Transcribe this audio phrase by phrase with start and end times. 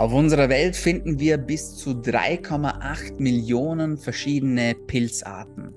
[0.00, 5.74] Auf unserer Welt finden wir bis zu 3,8 Millionen verschiedene Pilzarten.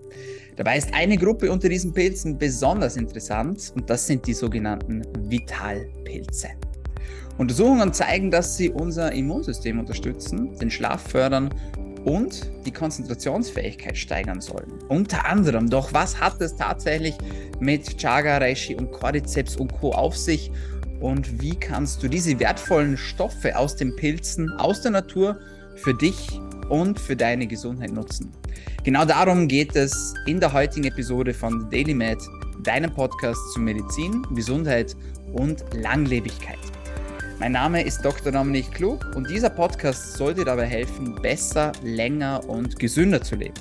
[0.56, 6.52] Dabei ist eine Gruppe unter diesen Pilzen besonders interessant und das sind die sogenannten Vitalpilze.
[7.38, 11.54] Untersuchungen zeigen, dass sie unser Immunsystem unterstützen, den Schlaf fördern
[12.06, 14.72] und die Konzentrationsfähigkeit steigern sollen.
[14.88, 17.16] Unter anderem, doch was hat es tatsächlich
[17.60, 19.92] mit Chaga, Reishi und Cordyceps und Co.
[19.92, 20.50] auf sich
[21.00, 25.38] und wie kannst du diese wertvollen Stoffe aus den Pilzen, aus der Natur
[25.76, 28.32] für dich und für deine Gesundheit nutzen.
[28.84, 32.20] Genau darum geht es in der heutigen Episode von Daily Med,
[32.64, 34.96] deinem Podcast zu Medizin, Gesundheit
[35.34, 36.60] und Langlebigkeit.
[37.40, 38.32] Mein Name ist Dr.
[38.32, 43.56] Dominik Klug und dieser Podcast soll dir dabei helfen, besser, länger und gesünder zu leben.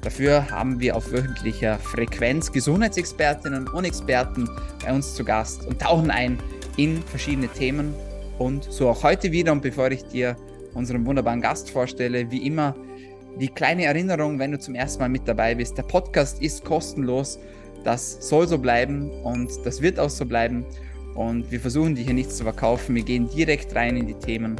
[0.00, 4.48] Dafür haben wir auf wöchentlicher Frequenz Gesundheitsexpertinnen und Experten
[4.84, 6.38] bei uns zu Gast und tauchen ein
[6.76, 7.94] in verschiedene Themen.
[8.38, 9.52] Und so auch heute wieder.
[9.52, 10.36] Und bevor ich dir
[10.74, 12.74] unseren wunderbaren Gast vorstelle, wie immer
[13.38, 15.76] die kleine Erinnerung, wenn du zum ersten Mal mit dabei bist.
[15.78, 17.38] Der Podcast ist kostenlos.
[17.84, 20.64] Das soll so bleiben und das wird auch so bleiben.
[21.14, 22.94] Und wir versuchen dir hier nichts zu verkaufen.
[22.94, 24.56] Wir gehen direkt rein in die Themen.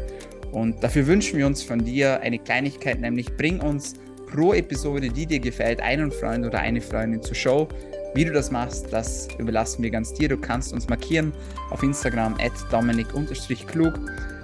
[0.51, 3.95] Und dafür wünschen wir uns von dir eine Kleinigkeit, nämlich bring uns
[4.33, 7.69] pro Episode, die dir gefällt, einen Freund oder eine Freundin zur Show.
[8.15, 10.29] Wie du das machst, das überlassen wir ganz dir.
[10.29, 11.33] Du kannst uns markieren
[11.71, 13.95] auf Instagram at dominik-klug.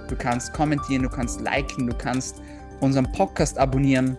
[0.07, 2.41] Du kannst kommentieren, du kannst liken, du kannst
[2.81, 4.17] unseren Podcast abonnieren.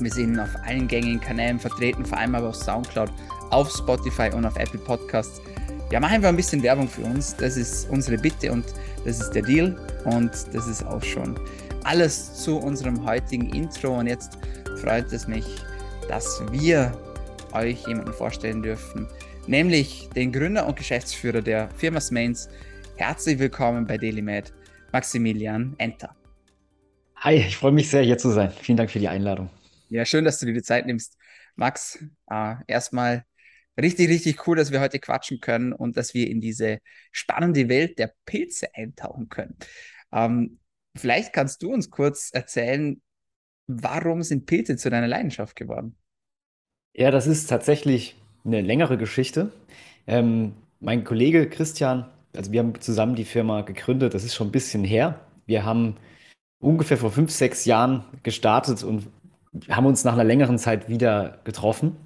[0.00, 3.10] Wir sind auf allen gängigen Kanälen vertreten, vor allem aber auf Soundcloud,
[3.50, 5.40] auf Spotify und auf Apple Podcasts.
[5.92, 7.36] Ja, mach einfach ein bisschen Werbung für uns.
[7.36, 8.64] Das ist unsere Bitte und
[9.04, 9.76] das ist der Deal.
[10.04, 11.38] Und das ist auch schon
[11.84, 13.98] alles zu unserem heutigen Intro.
[13.98, 14.38] Und jetzt
[14.84, 15.46] freut es mich,
[16.08, 16.92] dass wir
[17.52, 19.08] euch jemanden vorstellen dürfen,
[19.46, 22.50] nämlich den Gründer und Geschäftsführer der Firma Smains.
[22.96, 24.52] Herzlich willkommen bei DailyMed,
[24.92, 26.14] Maximilian Enter.
[27.16, 28.50] Hi, ich freue mich sehr, hier zu sein.
[28.50, 29.48] Vielen Dank für die Einladung.
[29.88, 31.16] Ja, schön, dass du dir die Zeit nimmst.
[31.56, 33.24] Max, äh, erstmal
[33.80, 36.76] richtig, richtig cool, dass wir heute quatschen können und dass wir in diese
[37.10, 39.56] spannende Welt der Pilze eintauchen können.
[40.12, 40.58] Ähm,
[40.94, 43.00] vielleicht kannst du uns kurz erzählen,
[43.66, 45.96] warum sind Pilze zu deiner Leidenschaft geworden?
[46.94, 49.52] Ja, das ist tatsächlich eine längere Geschichte.
[50.06, 54.52] Ähm, mein Kollege Christian, also wir haben zusammen die Firma gegründet, das ist schon ein
[54.52, 55.20] bisschen her.
[55.46, 55.96] Wir haben
[56.60, 59.08] ungefähr vor fünf, sechs Jahren gestartet und
[59.68, 61.96] haben uns nach einer längeren Zeit wieder getroffen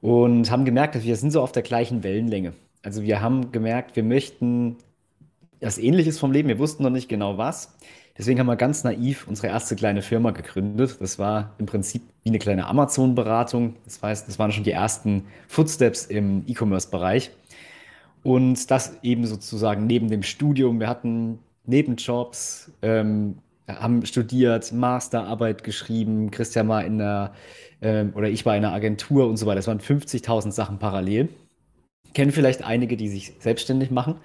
[0.00, 2.52] und haben gemerkt, dass wir sind so auf der gleichen Wellenlänge.
[2.82, 4.76] Also wir haben gemerkt, wir möchten
[5.60, 6.48] das Ähnliches vom Leben.
[6.48, 7.76] Wir wussten noch nicht genau was.
[8.20, 10.98] Deswegen haben wir ganz naiv unsere erste kleine Firma gegründet.
[11.00, 13.76] Das war im Prinzip wie eine kleine Amazon-Beratung.
[13.86, 17.30] Das heißt, das waren schon die ersten Footsteps im E-Commerce-Bereich.
[18.22, 20.80] Und das eben sozusagen neben dem Studium.
[20.80, 26.30] Wir hatten Nebenjobs, ähm, haben studiert, Masterarbeit geschrieben.
[26.30, 27.32] Christian war in der,
[27.80, 29.56] ähm, oder ich war in einer Agentur und so weiter.
[29.56, 31.30] Das waren 50.000 Sachen parallel.
[32.12, 34.16] Kennen vielleicht einige, die sich selbstständig machen.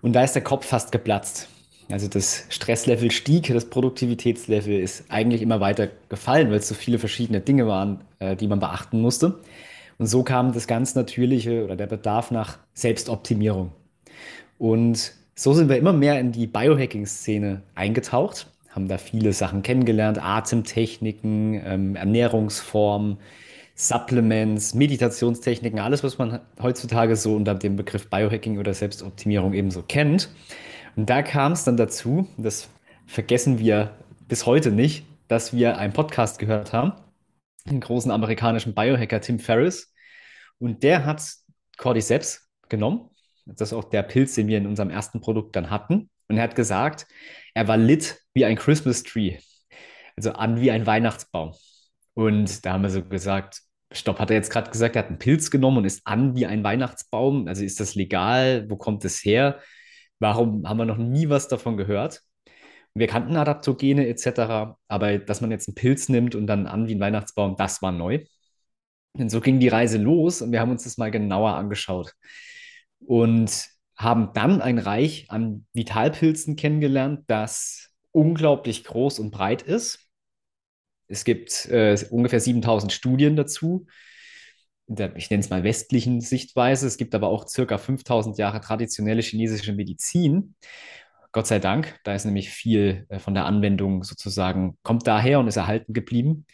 [0.00, 1.50] Und da ist der Kopf fast geplatzt.
[1.90, 6.98] Also das Stresslevel stieg, das Produktivitätslevel ist eigentlich immer weiter gefallen, weil es so viele
[6.98, 9.40] verschiedene Dinge waren, äh, die man beachten musste.
[9.98, 13.72] Und so kam das ganz natürliche oder der Bedarf nach Selbstoptimierung.
[14.58, 20.22] Und so sind wir immer mehr in die Biohacking-Szene eingetaucht, haben da viele Sachen kennengelernt,
[20.22, 23.18] Atemtechniken, ähm, Ernährungsformen,
[23.76, 30.28] Supplements, Meditationstechniken, alles, was man heutzutage so unter dem Begriff Biohacking oder Selbstoptimierung ebenso kennt.
[30.96, 32.68] Und da kam es dann dazu, das
[33.06, 36.92] vergessen wir bis heute nicht, dass wir einen Podcast gehört haben,
[37.66, 39.92] einen großen amerikanischen Biohacker Tim Ferriss.
[40.58, 41.22] Und der hat
[41.76, 43.10] Cordyceps genommen.
[43.46, 46.10] Das ist auch der Pilz, den wir in unserem ersten Produkt dann hatten.
[46.28, 47.06] Und er hat gesagt,
[47.54, 49.38] er war lit wie ein Christmas Tree.
[50.16, 51.54] Also an wie ein Weihnachtsbaum.
[52.14, 55.18] Und da haben wir so gesagt, Stopp, hat er jetzt gerade gesagt, er hat einen
[55.18, 57.48] Pilz genommen und ist an wie ein Weihnachtsbaum.
[57.48, 58.68] Also ist das legal?
[58.70, 59.60] Wo kommt es her?
[60.20, 62.22] Warum haben wir noch nie was davon gehört?
[62.94, 66.94] Wir kannten Adaptogene etc., aber dass man jetzt einen Pilz nimmt und dann an wie
[66.94, 68.24] ein Weihnachtsbaum, das war neu.
[69.12, 72.12] Und so ging die Reise los und wir haben uns das mal genauer angeschaut
[73.00, 80.08] und haben dann ein Reich an Vitalpilzen kennengelernt, das unglaublich groß und breit ist.
[81.06, 83.86] Es gibt äh, ungefähr 7000 Studien dazu
[84.86, 86.86] der, ich nenne es mal westlichen Sichtweise.
[86.86, 90.54] Es gibt aber auch circa 5000 Jahre traditionelle chinesische Medizin.
[91.32, 95.48] Gott sei Dank, da ist nämlich viel äh, von der Anwendung sozusagen, kommt daher und
[95.48, 96.46] ist erhalten geblieben.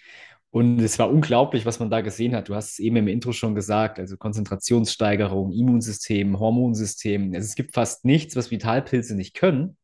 [0.52, 2.48] Und es war unglaublich, was man da gesehen hat.
[2.48, 7.32] Du hast es eben im Intro schon gesagt, also Konzentrationssteigerung, Immunsystem, Hormonsystem.
[7.34, 9.76] Also es gibt fast nichts, was Vitalpilze nicht können.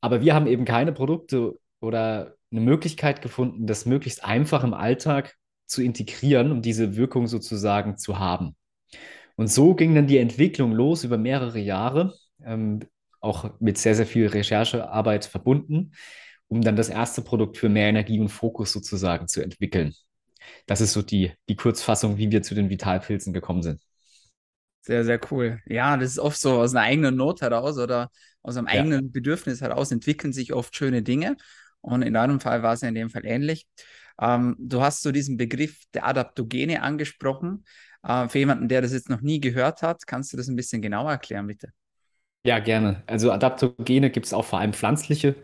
[0.00, 5.36] Aber wir haben eben keine Produkte oder eine Möglichkeit gefunden, das möglichst einfach im Alltag
[5.72, 8.56] zu integrieren, um diese Wirkung sozusagen zu haben.
[9.36, 12.14] Und so ging dann die Entwicklung los über mehrere Jahre,
[12.44, 12.80] ähm,
[13.20, 15.92] auch mit sehr, sehr viel Recherchearbeit verbunden,
[16.48, 19.94] um dann das erste Produkt für mehr Energie und Fokus sozusagen zu entwickeln.
[20.66, 23.80] Das ist so die, die Kurzfassung, wie wir zu den Vitalpilzen gekommen sind.
[24.80, 25.60] Sehr, sehr cool.
[25.66, 28.10] Ja, das ist oft so aus einer eigenen Not heraus oder
[28.42, 28.86] aus einem Ja.
[28.86, 31.36] eigenen Bedürfnis heraus entwickeln sich oft schöne Dinge.
[31.80, 33.66] Und in deinem Fall war es ja in dem Fall ähnlich.
[34.20, 37.64] Ähm, du hast so diesen Begriff der Adaptogene angesprochen.
[38.02, 40.82] Äh, für jemanden, der das jetzt noch nie gehört hat, kannst du das ein bisschen
[40.82, 41.70] genauer erklären, bitte?
[42.44, 43.02] Ja, gerne.
[43.06, 45.34] Also Adaptogene gibt es auch vor allem pflanzliche.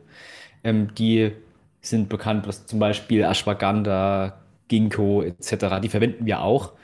[0.65, 1.32] Ähm, die
[1.81, 5.81] sind bekannt, was zum Beispiel Ashwagandha, Ginkgo etc.
[5.81, 6.75] Die verwenden wir auch.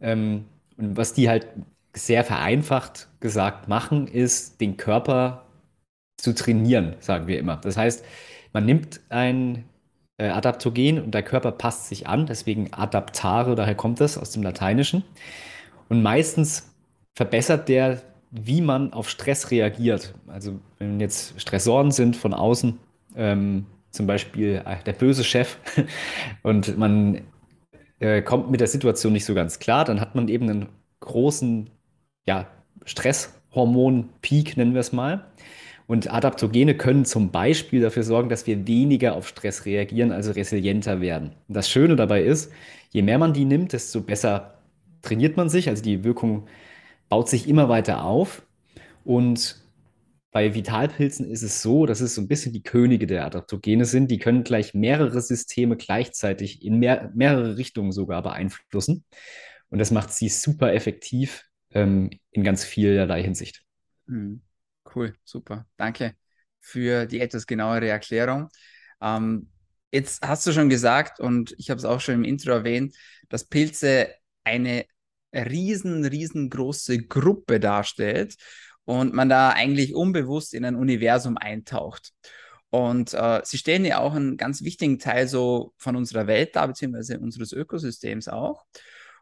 [0.00, 0.46] Ähm,
[0.78, 1.48] und was die halt
[1.94, 5.44] sehr vereinfacht gesagt machen, ist, den Körper
[6.18, 7.56] zu trainieren, sagen wir immer.
[7.58, 8.04] Das heißt,
[8.52, 9.64] man nimmt ein
[10.22, 14.42] äh, Adaptogen und der Körper passt sich an, deswegen Adaptare, daher kommt das aus dem
[14.42, 15.02] Lateinischen.
[15.88, 16.72] Und meistens
[17.14, 20.14] verbessert der, wie man auf Stress reagiert.
[20.28, 22.78] Also wenn jetzt Stressoren sind von außen,
[23.16, 25.58] ähm, zum Beispiel äh, der böse Chef,
[26.42, 27.22] und man
[27.98, 30.68] äh, kommt mit der Situation nicht so ganz klar, dann hat man eben einen
[31.00, 31.68] großen,
[32.26, 32.46] ja,
[32.84, 35.24] Stresshormon-Peak, nennen wir es mal.
[35.92, 41.02] Und Adaptogene können zum Beispiel dafür sorgen, dass wir weniger auf Stress reagieren, also resilienter
[41.02, 41.32] werden.
[41.48, 42.50] Und das Schöne dabei ist,
[42.92, 44.54] je mehr man die nimmt, desto besser
[45.02, 45.68] trainiert man sich.
[45.68, 46.48] Also die Wirkung
[47.10, 48.40] baut sich immer weiter auf.
[49.04, 49.62] Und
[50.30, 54.10] bei Vitalpilzen ist es so, dass es so ein bisschen die Könige der Adaptogene sind.
[54.10, 59.04] Die können gleich mehrere Systeme gleichzeitig in mehr, mehrere Richtungen sogar beeinflussen.
[59.68, 61.44] Und das macht sie super effektiv
[61.74, 63.62] ähm, in ganz vielerlei Hinsicht.
[64.06, 64.40] Hm.
[64.84, 65.66] Cool, super.
[65.76, 66.14] Danke
[66.60, 68.48] für die etwas genauere Erklärung.
[69.00, 69.50] Ähm,
[69.90, 72.94] jetzt hast du schon gesagt, und ich habe es auch schon im Intro erwähnt,
[73.28, 74.14] dass Pilze
[74.44, 74.84] eine
[75.34, 78.36] riesen, riesengroße Gruppe darstellt
[78.84, 82.12] und man da eigentlich unbewusst in ein Universum eintaucht.
[82.70, 86.68] Und äh, sie stellen ja auch einen ganz wichtigen Teil so von unserer Welt dar,
[86.68, 88.64] beziehungsweise unseres Ökosystems auch.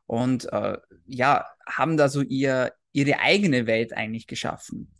[0.06, 4.92] Und äh, ja, haben da so ihr, ihre eigene Welt eigentlich geschaffen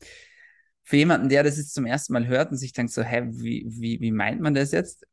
[0.90, 3.64] für jemanden, der das jetzt zum ersten Mal hört und sich denkt so, hä, wie,
[3.68, 5.06] wie, wie meint man das jetzt?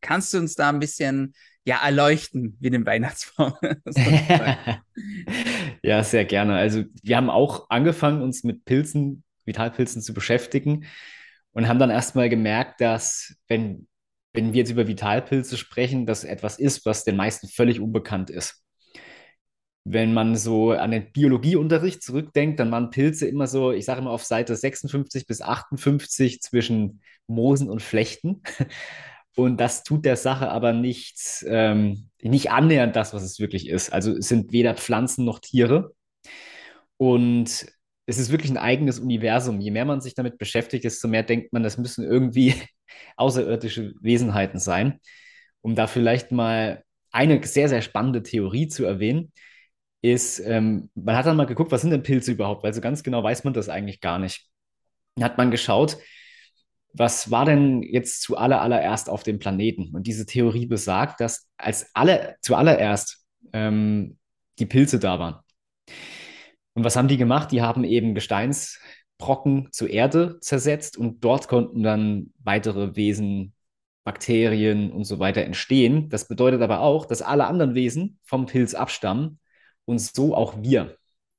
[0.00, 1.34] Kannst du uns da ein bisschen
[1.64, 3.52] ja erleuchten wie den Weihnachtsbaum?
[5.82, 6.54] Ja, sehr gerne.
[6.54, 10.86] Also wir haben auch angefangen, uns mit Pilzen, Vitalpilzen zu beschäftigen
[11.50, 13.88] und haben dann erstmal gemerkt, dass wenn,
[14.32, 18.62] wenn wir jetzt über Vitalpilze sprechen, das etwas ist, was den meisten völlig unbekannt ist.
[19.90, 24.10] Wenn man so an den Biologieunterricht zurückdenkt, dann waren Pilze immer so, ich sage immer
[24.10, 28.42] auf Seite 56 bis 58 zwischen Moosen und Flechten.
[29.36, 33.92] Und das tut der Sache aber nicht, ähm, nicht annähernd das, was es wirklich ist.
[33.92, 35.94] Also es sind weder Pflanzen noch Tiere.
[36.96, 37.66] Und
[38.06, 39.60] es ist wirklich ein eigenes Universum.
[39.60, 42.54] Je mehr man sich damit beschäftigt, desto mehr denkt man, das müssen irgendwie
[43.16, 44.98] außerirdische Wesenheiten sein.
[45.60, 46.82] Um da vielleicht mal
[47.12, 49.32] eine sehr, sehr spannende Theorie zu erwähnen,
[50.00, 52.62] ist, ähm, man hat dann mal geguckt, was sind denn Pilze überhaupt?
[52.62, 54.48] Weil so ganz genau weiß man das eigentlich gar nicht.
[55.16, 55.98] Dann hat man geschaut,
[56.92, 59.94] was war denn jetzt zu aller, auf dem Planeten?
[59.94, 64.18] Und diese Theorie besagt, dass als alle, zuallererst ähm,
[64.58, 65.36] die Pilze da waren.
[66.74, 67.50] Und was haben die gemacht?
[67.50, 73.54] Die haben eben Gesteinsbrocken zur Erde zersetzt und dort konnten dann weitere Wesen,
[74.04, 76.08] Bakterien und so weiter entstehen.
[76.08, 79.38] Das bedeutet aber auch, dass alle anderen Wesen vom Pilz abstammen
[79.88, 80.96] und so auch wir.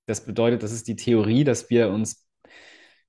[0.07, 2.27] Das bedeutet, das ist die Theorie, dass wir uns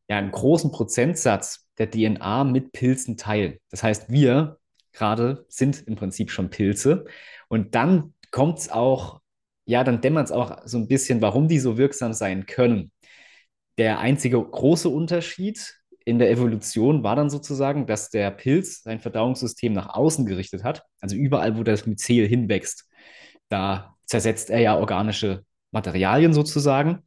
[0.08, 3.58] ja einen großen Prozentsatz der DNA mit Pilzen teilen.
[3.70, 4.58] Das heißt, wir
[4.92, 7.06] gerade sind im Prinzip schon Pilze.
[7.48, 9.20] Und dann kommt es auch,
[9.64, 12.92] ja, dann dämmert es auch so ein bisschen, warum die so wirksam sein können.
[13.78, 19.72] Der einzige große Unterschied in der Evolution war dann sozusagen, dass der Pilz sein Verdauungssystem
[19.72, 20.82] nach außen gerichtet hat.
[21.00, 22.88] Also überall, wo das Myzel hinwächst,
[23.48, 27.04] da zersetzt er ja organische Materialien sozusagen.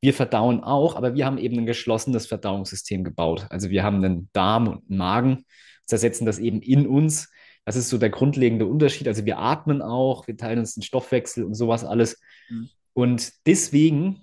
[0.00, 3.46] Wir verdauen auch, aber wir haben eben ein geschlossenes Verdauungssystem gebaut.
[3.50, 5.44] Also wir haben einen Darm und einen Magen,
[5.86, 7.30] zersetzen das eben in uns.
[7.64, 9.08] Das ist so der grundlegende Unterschied.
[9.08, 12.20] Also wir atmen auch, wir teilen uns den Stoffwechsel und sowas alles.
[12.48, 12.70] Mhm.
[12.92, 14.22] Und deswegen,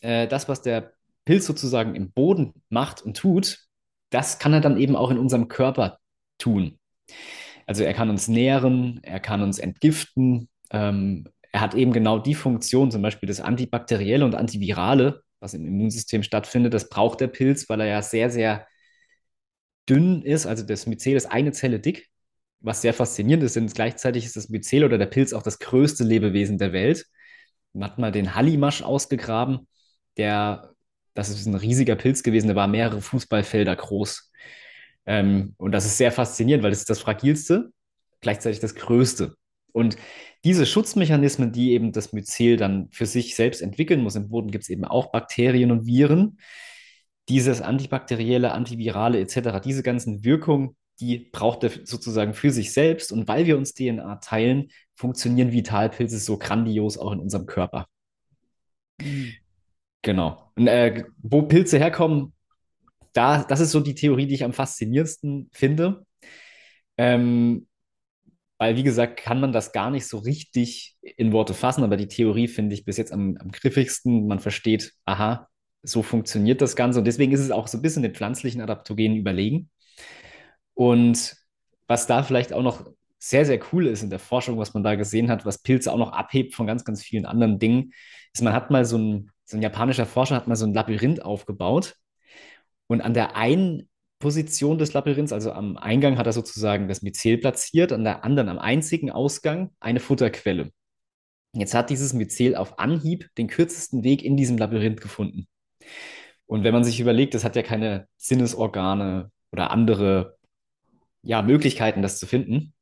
[0.00, 0.94] äh, das, was der
[1.26, 3.58] Pilz sozusagen im Boden macht und tut,
[4.08, 5.98] das kann er dann eben auch in unserem Körper
[6.38, 6.78] tun.
[7.66, 12.34] Also er kann uns nähren, er kann uns entgiften, ähm, er hat eben genau die
[12.34, 17.68] Funktion, zum Beispiel das Antibakterielle und Antivirale, was im Immunsystem stattfindet, das braucht der Pilz,
[17.68, 18.66] weil er ja sehr, sehr
[19.88, 20.46] dünn ist.
[20.46, 22.08] Also das Myzel ist eine Zelle dick,
[22.60, 26.04] was sehr faszinierend ist, denn gleichzeitig ist das Myzel oder der Pilz auch das größte
[26.04, 27.06] Lebewesen der Welt.
[27.72, 29.68] Man hat mal den Hallimasch ausgegraben,
[30.16, 30.72] der,
[31.14, 34.32] das ist ein riesiger Pilz gewesen, der war mehrere Fußballfelder groß.
[35.06, 37.70] Ähm, und das ist sehr faszinierend, weil das ist das fragilste,
[38.20, 39.36] gleichzeitig das größte.
[39.76, 39.98] Und
[40.42, 44.64] diese Schutzmechanismen, die eben das Myzel dann für sich selbst entwickeln muss, im Boden gibt
[44.64, 46.38] es eben auch Bakterien und Viren,
[47.28, 53.12] dieses antibakterielle, antivirale etc., diese ganzen Wirkungen, die braucht er sozusagen für sich selbst.
[53.12, 57.86] Und weil wir uns DNA teilen, funktionieren Vitalpilze so grandios auch in unserem Körper.
[60.00, 60.52] Genau.
[60.56, 62.32] Und, äh, wo Pilze herkommen,
[63.12, 66.06] da, das ist so die Theorie, die ich am faszinierendsten finde.
[66.96, 67.66] Ähm,
[68.58, 72.08] weil, wie gesagt, kann man das gar nicht so richtig in Worte fassen, aber die
[72.08, 74.26] Theorie finde ich bis jetzt am, am griffigsten.
[74.26, 75.48] Man versteht, aha,
[75.82, 76.98] so funktioniert das Ganze.
[77.00, 79.70] Und deswegen ist es auch so ein bisschen den pflanzlichen Adaptogenen überlegen.
[80.74, 81.36] Und
[81.86, 82.86] was da vielleicht auch noch
[83.18, 85.98] sehr, sehr cool ist in der Forschung, was man da gesehen hat, was Pilze auch
[85.98, 87.92] noch abhebt von ganz, ganz vielen anderen Dingen,
[88.32, 91.22] ist, man hat mal so ein, so ein japanischer Forscher hat mal so ein Labyrinth
[91.24, 91.94] aufgebaut.
[92.88, 97.38] Und an der einen Position des Labyrinths, also am Eingang hat er sozusagen das Myzel
[97.38, 100.70] platziert, an der anderen, am einzigen Ausgang, eine Futterquelle.
[101.52, 105.46] Jetzt hat dieses Myzel auf Anhieb den kürzesten Weg in diesem Labyrinth gefunden.
[106.46, 110.36] Und wenn man sich überlegt, das hat ja keine Sinnesorgane oder andere
[111.22, 112.72] ja, Möglichkeiten, das zu finden.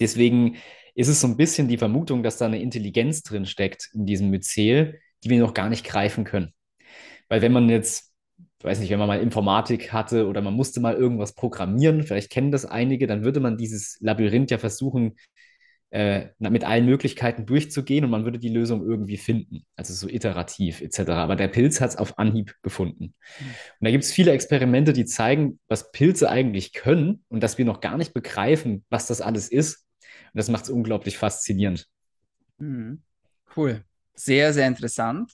[0.00, 0.56] Deswegen
[0.94, 4.30] ist es so ein bisschen die Vermutung, dass da eine Intelligenz drin steckt in diesem
[4.30, 6.52] Myzel, die wir noch gar nicht greifen können.
[7.28, 8.12] Weil wenn man jetzt,
[8.66, 12.50] weiß nicht, wenn man mal Informatik hatte oder man musste mal irgendwas programmieren, vielleicht kennen
[12.50, 15.14] das einige, dann würde man dieses Labyrinth ja versuchen,
[15.90, 19.64] äh, mit allen Möglichkeiten durchzugehen und man würde die Lösung irgendwie finden.
[19.76, 21.10] Also so iterativ etc.
[21.10, 23.14] Aber der Pilz hat es auf Anhieb gefunden.
[23.38, 27.64] Und da gibt es viele Experimente, die zeigen, was Pilze eigentlich können und dass wir
[27.64, 29.86] noch gar nicht begreifen, was das alles ist.
[30.02, 31.86] Und das macht es unglaublich faszinierend.
[32.58, 33.00] Mhm.
[33.56, 33.84] Cool.
[34.14, 35.32] Sehr, sehr interessant.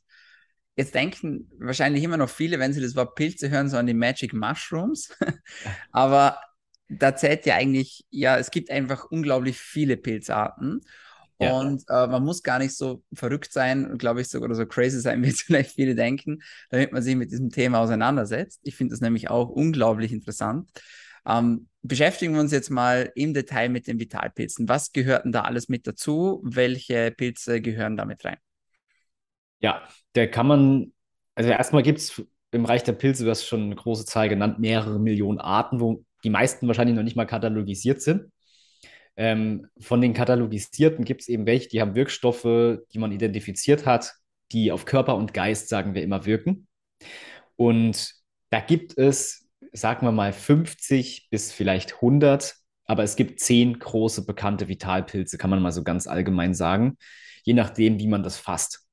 [0.76, 3.94] Jetzt denken wahrscheinlich immer noch viele, wenn sie das Wort Pilze hören, so an die
[3.94, 5.14] Magic Mushrooms.
[5.92, 6.38] Aber
[6.88, 10.80] da zählt ja eigentlich, ja, es gibt einfach unglaublich viele Pilzarten.
[11.38, 11.58] Ja.
[11.58, 15.00] Und äh, man muss gar nicht so verrückt sein, glaube ich, sogar oder so crazy
[15.00, 18.60] sein, wie vielleicht viele denken, damit man sich mit diesem Thema auseinandersetzt.
[18.62, 20.70] Ich finde das nämlich auch unglaublich interessant.
[21.26, 24.68] Ähm, beschäftigen wir uns jetzt mal im Detail mit den Vitalpilzen.
[24.68, 26.40] Was gehört denn da alles mit dazu?
[26.44, 28.38] Welche Pilze gehören damit rein?
[29.62, 29.82] Ja,
[30.14, 30.92] der kann man,
[31.34, 34.58] also erstmal gibt es im Reich der Pilze, du hast schon eine große Zahl genannt,
[34.58, 38.30] mehrere Millionen Arten, wo die meisten wahrscheinlich noch nicht mal katalogisiert sind.
[39.16, 42.42] Ähm, von den katalogisierten gibt es eben welche, die haben Wirkstoffe,
[42.92, 44.14] die man identifiziert hat,
[44.52, 46.66] die auf Körper und Geist, sagen wir immer, wirken.
[47.56, 48.14] Und
[48.50, 54.26] da gibt es, sagen wir mal, 50 bis vielleicht 100, aber es gibt 10 große
[54.26, 56.96] bekannte Vitalpilze, kann man mal so ganz allgemein sagen,
[57.44, 58.86] je nachdem, wie man das fasst.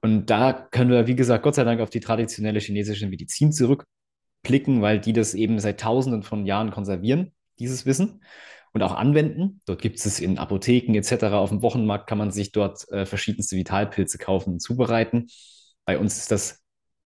[0.00, 3.84] Und da können wir, wie gesagt, Gott sei Dank auf die traditionelle chinesische Medizin zurück
[4.42, 8.22] blicken, weil die das eben seit Tausenden von Jahren konservieren, dieses Wissen
[8.72, 9.60] und auch anwenden.
[9.66, 11.24] Dort gibt es in Apotheken etc.
[11.24, 15.26] Auf dem Wochenmarkt kann man sich dort äh, verschiedenste Vitalpilze kaufen und zubereiten.
[15.84, 16.62] Bei uns ist das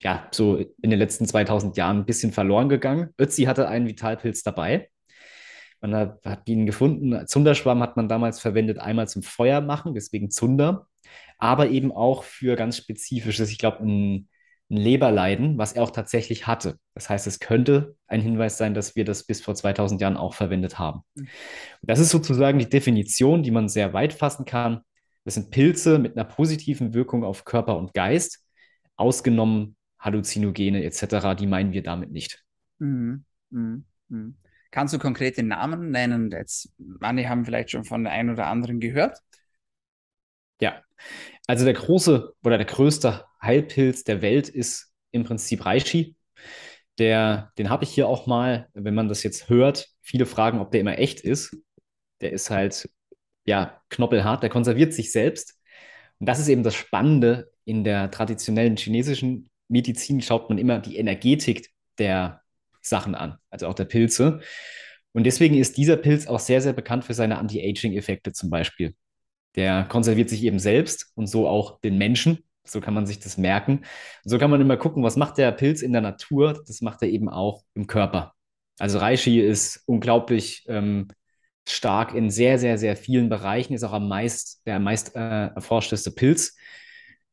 [0.03, 3.11] ja so in den letzten 2000 Jahren ein bisschen verloren gegangen.
[3.19, 4.89] Ötzi hatte einen Vitalpilz dabei.
[5.81, 7.27] Man hat, hat ihn gefunden.
[7.27, 10.89] Zunderschwamm hat man damals verwendet, einmal zum Feuer machen, deswegen Zunder,
[11.39, 14.29] aber eben auch für ganz spezifisches, ich glaube, ein
[14.71, 16.79] ein Leberleiden, was er auch tatsächlich hatte.
[16.95, 20.35] Das heißt, es könnte ein Hinweis sein, dass wir das bis vor 2000 Jahren auch
[20.35, 21.01] verwendet haben.
[21.15, 21.29] Mhm.
[21.83, 24.81] Das ist sozusagen die Definition, die man sehr weit fassen kann.
[25.25, 28.45] Das sind Pilze mit einer positiven Wirkung auf Körper und Geist,
[28.97, 32.45] ausgenommen Halluzinogene etc., die meinen wir damit nicht.
[32.79, 33.25] Mhm.
[33.51, 33.85] Mhm.
[34.09, 34.37] mhm.
[34.71, 36.31] Kannst du konkrete Namen nennen?
[36.31, 39.19] Jetzt, manche haben vielleicht schon von der einen oder anderen gehört.
[40.61, 40.83] Ja,
[41.47, 46.17] also der große oder der größte Heilpilz der Welt ist im Prinzip Reishi.
[46.99, 50.73] Der, den habe ich hier auch mal, wenn man das jetzt hört, viele fragen, ob
[50.73, 51.57] der immer echt ist.
[52.21, 52.89] Der ist halt,
[53.47, 55.55] ja, knoppelhart, der konserviert sich selbst.
[56.19, 57.51] Und das ist eben das Spannende.
[57.65, 62.43] In der traditionellen chinesischen Medizin schaut man immer die Energetik der
[62.81, 64.41] Sachen an, also auch der Pilze.
[65.13, 68.95] Und deswegen ist dieser Pilz auch sehr, sehr bekannt für seine Anti-Aging-Effekte zum Beispiel.
[69.57, 72.45] Der konserviert sich eben selbst und so auch den Menschen.
[72.65, 73.85] So kann man sich das merken.
[74.25, 76.63] So kann man immer gucken, was macht der Pilz in der Natur?
[76.67, 78.35] Das macht er eben auch im Körper.
[78.79, 81.09] Also Reishi ist unglaublich ähm,
[81.69, 85.49] stark in sehr, sehr, sehr vielen Bereichen, ist auch am meist, der am meist äh,
[85.49, 86.57] erforschteste Pilz,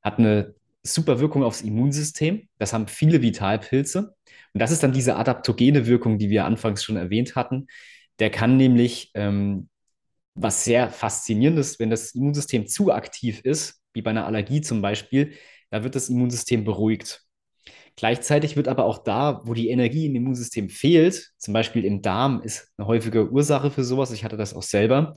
[0.01, 2.47] hat eine super Wirkung aufs Immunsystem.
[2.57, 4.15] Das haben viele Vitalpilze.
[4.53, 7.67] Und das ist dann diese adaptogene Wirkung, die wir anfangs schon erwähnt hatten.
[8.19, 9.69] Der kann nämlich, ähm,
[10.35, 14.81] was sehr faszinierend ist, wenn das Immunsystem zu aktiv ist, wie bei einer Allergie zum
[14.81, 15.33] Beispiel,
[15.69, 17.21] da wird das Immunsystem beruhigt.
[17.95, 22.41] Gleichzeitig wird aber auch da, wo die Energie im Immunsystem fehlt, zum Beispiel im Darm
[22.41, 25.15] ist eine häufige Ursache für sowas, ich hatte das auch selber,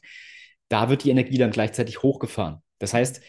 [0.69, 2.63] da wird die Energie dann gleichzeitig hochgefahren.
[2.79, 3.21] Das heißt,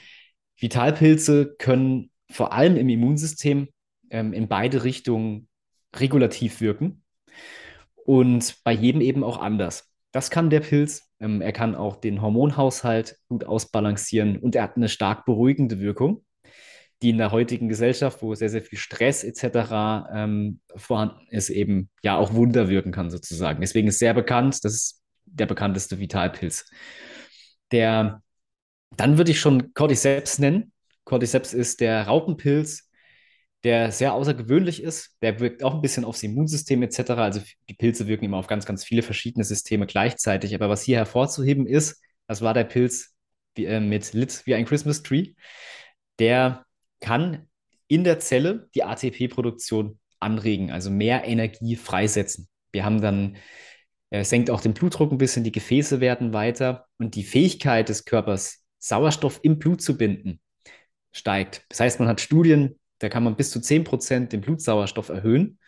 [0.57, 3.69] Vitalpilze können vor allem im Immunsystem
[4.11, 5.47] ähm, in beide Richtungen
[5.95, 7.03] regulativ wirken
[7.95, 9.88] und bei jedem eben auch anders.
[10.11, 11.09] Das kann der Pilz.
[11.19, 16.25] Ähm, er kann auch den Hormonhaushalt gut ausbalancieren und er hat eine stark beruhigende Wirkung,
[17.01, 20.07] die in der heutigen Gesellschaft, wo sehr, sehr viel Stress etc.
[20.13, 23.61] Ähm, vorhanden ist, eben ja auch Wunder wirken kann sozusagen.
[23.61, 26.65] Deswegen ist sehr bekannt, das ist der bekannteste Vitalpilz.
[27.71, 28.23] Der,
[28.97, 30.71] dann würde ich schon Cordyceps nennen.
[31.05, 32.88] Cordyceps ist der Raupenpilz,
[33.63, 35.17] der sehr außergewöhnlich ist.
[35.21, 37.11] Der wirkt auch ein bisschen aufs Immunsystem etc.
[37.11, 40.55] Also die Pilze wirken immer auf ganz, ganz viele verschiedene Systeme gleichzeitig.
[40.55, 43.15] Aber was hier hervorzuheben ist, das war der Pilz
[43.55, 45.33] wie, äh, mit Lit wie ein Christmas Tree.
[46.19, 46.65] Der
[47.01, 47.47] kann
[47.87, 52.47] in der Zelle die ATP-Produktion anregen, also mehr Energie freisetzen.
[52.71, 53.37] Wir haben dann,
[54.09, 58.05] er senkt auch den Blutdruck ein bisschen, die Gefäße werden weiter und die Fähigkeit des
[58.05, 60.39] Körpers, Sauerstoff im Blut zu binden,
[61.11, 61.65] steigt.
[61.69, 65.59] Das heißt, man hat Studien, da kann man bis zu 10% den Blutsauerstoff erhöhen.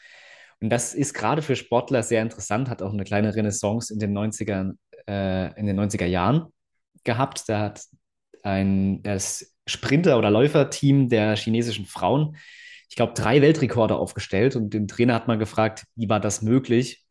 [0.59, 4.15] Und das ist gerade für Sportler sehr interessant, hat auch eine kleine Renaissance in den
[4.15, 4.73] 90er,
[5.07, 6.47] äh, in den 90er Jahren
[7.03, 7.49] gehabt.
[7.49, 7.83] Da hat
[8.43, 12.37] ein, das Sprinter- oder Läuferteam der chinesischen Frauen,
[12.89, 14.55] ich glaube, drei Weltrekorde aufgestellt.
[14.55, 17.05] Und den Trainer hat man gefragt, wie war das möglich?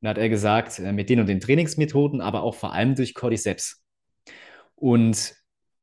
[0.00, 2.94] Und da hat er gesagt, äh, mit den und den Trainingsmethoden, aber auch vor allem
[2.94, 3.82] durch Cordyceps.
[4.74, 5.34] Und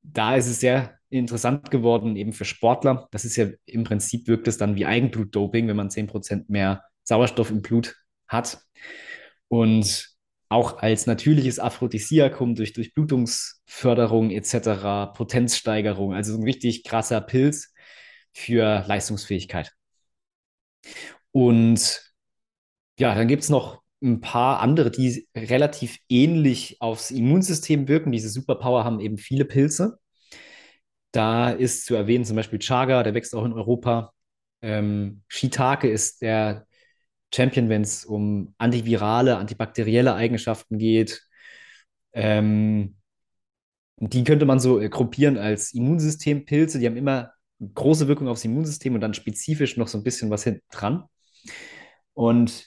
[0.03, 3.07] da ist es sehr interessant geworden, eben für Sportler.
[3.11, 7.51] Das ist ja im Prinzip wirkt es dann wie Eigenblutdoping, wenn man 10% mehr Sauerstoff
[7.51, 7.95] im Blut
[8.27, 8.61] hat.
[9.47, 10.09] Und
[10.49, 17.73] auch als natürliches Aphrodisiakum durch Durchblutungsförderung etc., Potenzsteigerung, also ein richtig krasser Pilz
[18.33, 19.71] für Leistungsfähigkeit.
[21.31, 22.01] Und
[22.99, 28.11] ja, dann gibt es noch ein paar andere, die relativ ähnlich aufs Immunsystem wirken.
[28.11, 29.99] Diese Superpower haben eben viele Pilze.
[31.11, 34.13] Da ist zu erwähnen zum Beispiel Chaga, der wächst auch in Europa.
[34.61, 36.67] Ähm, Shiitake ist der
[37.33, 41.23] Champion, wenn es um antivirale, antibakterielle Eigenschaften geht.
[42.13, 42.95] Ähm,
[43.97, 46.79] die könnte man so äh, gruppieren als Immunsystempilze.
[46.79, 47.33] Die haben immer
[47.73, 51.03] große Wirkung aufs Immunsystem und dann spezifisch noch so ein bisschen was hinten dran.
[52.13, 52.65] Und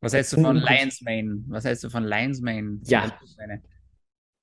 [0.00, 1.44] was hältst du von Lions Mane?
[1.48, 2.78] Was hältst du von Lions Mane?
[2.84, 3.18] Ja,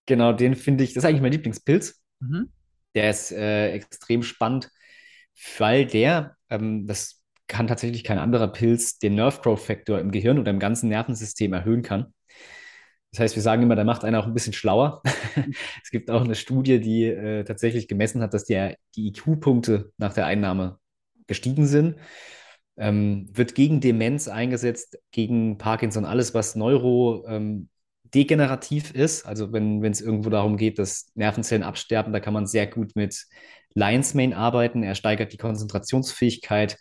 [0.05, 2.01] genau, den finde ich, das ist eigentlich mein Lieblingspilz.
[2.19, 2.49] Mhm.
[2.95, 4.69] Der ist äh, extrem spannend,
[5.57, 10.39] weil der, ähm, das kann tatsächlich kein anderer Pilz den Nerve Growth Factor im Gehirn
[10.39, 12.13] oder im ganzen Nervensystem erhöhen kann.
[13.11, 15.03] Das heißt, wir sagen immer, da macht einer auch ein bisschen schlauer.
[15.83, 20.13] es gibt auch eine Studie, die äh, tatsächlich gemessen hat, dass die, die IQ-Punkte nach
[20.13, 20.79] der Einnahme
[21.27, 21.97] gestiegen sind.
[22.75, 27.69] Ähm, wird gegen Demenz eingesetzt, gegen Parkinson, alles, was neurodegenerativ ähm,
[28.13, 29.25] ist.
[29.25, 33.25] Also wenn es irgendwo darum geht, dass Nervenzellen absterben, da kann man sehr gut mit
[33.73, 34.83] Lion's Mane arbeiten.
[34.83, 36.77] Er steigert die Konzentrationsfähigkeit,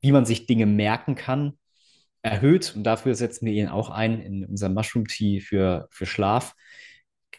[0.00, 1.58] wie man sich Dinge merken kann,
[2.22, 2.74] erhöht.
[2.74, 6.54] Und dafür setzen wir ihn auch ein in unserem Mushroom Tea für, für Schlaf.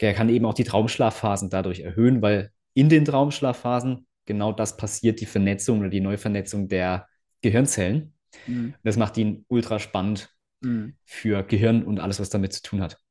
[0.01, 5.21] Der kann eben auch die Traumschlafphasen dadurch erhöhen, weil in den Traumschlafphasen genau das passiert,
[5.21, 7.07] die Vernetzung oder die Neuvernetzung der
[7.41, 8.13] Gehirnzellen.
[8.47, 8.73] Mhm.
[8.83, 10.29] Das macht ihn ultra spannend
[10.61, 10.95] mhm.
[11.03, 13.02] für Gehirn und alles, was damit zu tun hat.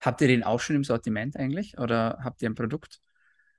[0.00, 3.00] Habt ihr den auch schon im Sortiment eigentlich oder habt ihr ein Produkt?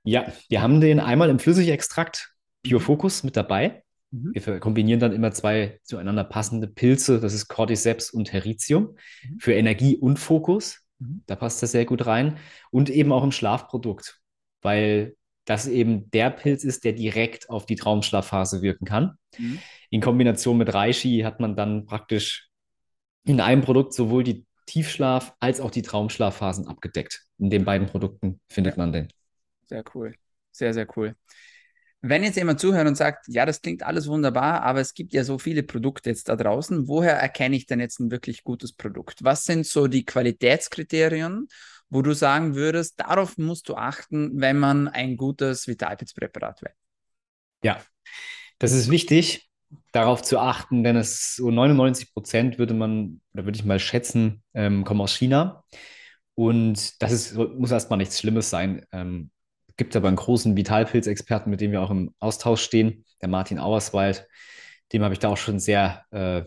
[0.04, 2.32] Ja, wir haben den einmal im Flüssigextrakt
[2.66, 3.82] Pure Focus mit dabei.
[4.10, 4.32] Mhm.
[4.34, 8.96] Wir kombinieren dann immer zwei zueinander passende Pilze, das ist Cordyceps und Heritium,
[9.28, 9.38] mhm.
[9.38, 10.80] für Energie und Fokus.
[10.98, 11.22] Mhm.
[11.26, 12.38] Da passt das sehr gut rein.
[12.70, 14.20] Und eben auch im Schlafprodukt,
[14.62, 19.18] weil das eben der Pilz ist, der direkt auf die Traumschlafphase wirken kann.
[19.38, 19.58] Mhm.
[19.90, 22.48] In Kombination mit Reishi hat man dann praktisch
[23.24, 27.24] in einem Produkt sowohl die Tiefschlaf- als auch die Traumschlafphasen abgedeckt.
[27.38, 29.08] In den beiden Produkten findet man den.
[29.66, 30.14] Sehr cool.
[30.52, 31.14] Sehr, sehr cool.
[32.00, 35.24] Wenn jetzt jemand zuhört und sagt, ja, das klingt alles wunderbar, aber es gibt ja
[35.24, 39.24] so viele Produkte jetzt da draußen, woher erkenne ich denn jetzt ein wirklich gutes Produkt?
[39.24, 41.48] Was sind so die Qualitätskriterien,
[41.90, 46.76] wo du sagen würdest, darauf musst du achten, wenn man ein gutes Vitalpilzpräparat wählt?
[47.64, 47.82] Ja,
[48.58, 49.47] das ist wichtig,
[49.92, 54.42] darauf zu achten, denn es so 99 Prozent würde man, oder würde ich mal schätzen,
[54.54, 55.64] ähm, kommen aus China.
[56.34, 58.84] Und das ist, muss erstmal nichts Schlimmes sein.
[58.92, 59.30] Ähm,
[59.76, 64.28] gibt aber einen großen Vitalpilzexperten, mit dem wir auch im Austausch stehen, der Martin Auerswald.
[64.92, 66.42] Dem habe ich da auch schon sehr äh,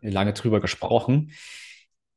[0.00, 1.32] lange drüber gesprochen.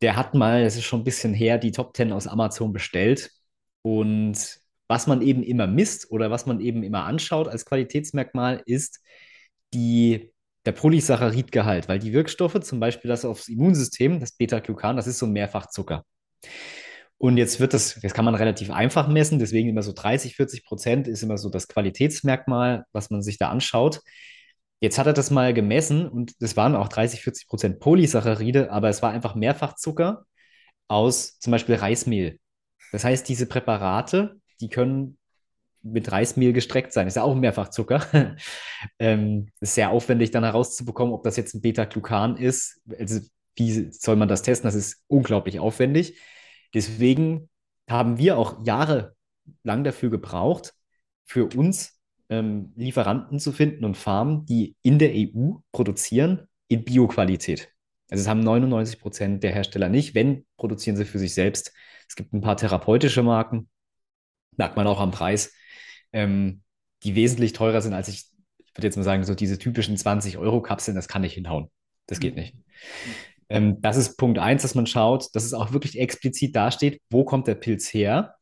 [0.02, 3.32] Der hat mal, das ist schon ein bisschen her, die Top 10 aus Amazon bestellt.
[3.84, 9.00] Und was man eben immer misst oder was man eben immer anschaut als Qualitätsmerkmal ist
[9.74, 10.31] die,
[10.66, 15.26] der Polysaccharidgehalt, weil die Wirkstoffe, zum Beispiel das aufs Immunsystem, das Beta-Glucan, das ist so
[15.26, 16.04] ein Mehrfachzucker.
[17.18, 20.66] Und jetzt wird das, das kann man relativ einfach messen, deswegen immer so 30, 40
[20.66, 24.02] Prozent ist immer so das Qualitätsmerkmal, was man sich da anschaut.
[24.80, 28.90] Jetzt hat er das mal gemessen und es waren auch 30, 40 Prozent Polysaccharide, aber
[28.90, 30.26] es war einfach Mehrfachzucker
[30.88, 32.40] aus zum Beispiel Reismehl.
[32.92, 35.20] Das heißt, diese Präparate, die können
[35.84, 37.08] mit Reismehl gestreckt sein.
[37.08, 38.36] Ist ja auch Mehrfachzucker.
[39.00, 42.82] ähm, ist sehr aufwendig dann herauszubekommen, ob das jetzt ein Beta-Glucan ist.
[43.00, 43.22] Also
[43.56, 44.68] wie soll man das testen?
[44.68, 46.20] Das ist unglaublich aufwendig.
[46.74, 47.50] Deswegen
[47.90, 50.74] haben wir auch jahrelang dafür gebraucht,
[51.26, 57.70] für uns ähm, Lieferanten zu finden und Farmen, die in der EU produzieren in Bioqualität.
[58.10, 60.16] Also es haben 99 Prozent der Hersteller nicht.
[60.16, 61.74] Wenn, produzieren sie für sich selbst.
[62.08, 63.70] Es gibt ein paar therapeutische Marken,
[64.58, 65.54] merkt man auch am Preis,
[66.14, 66.62] ähm,
[67.04, 68.26] die wesentlich teurer sind als ich,
[68.60, 71.70] ich würde jetzt mal sagen, so diese typischen 20-Euro-Kapseln, das kann nicht hinhauen.
[72.08, 72.56] Das geht nicht.
[73.50, 77.24] Ähm, das ist Punkt eins, dass man schaut, dass es auch wirklich explizit dasteht, wo
[77.24, 78.36] kommt der Pilz her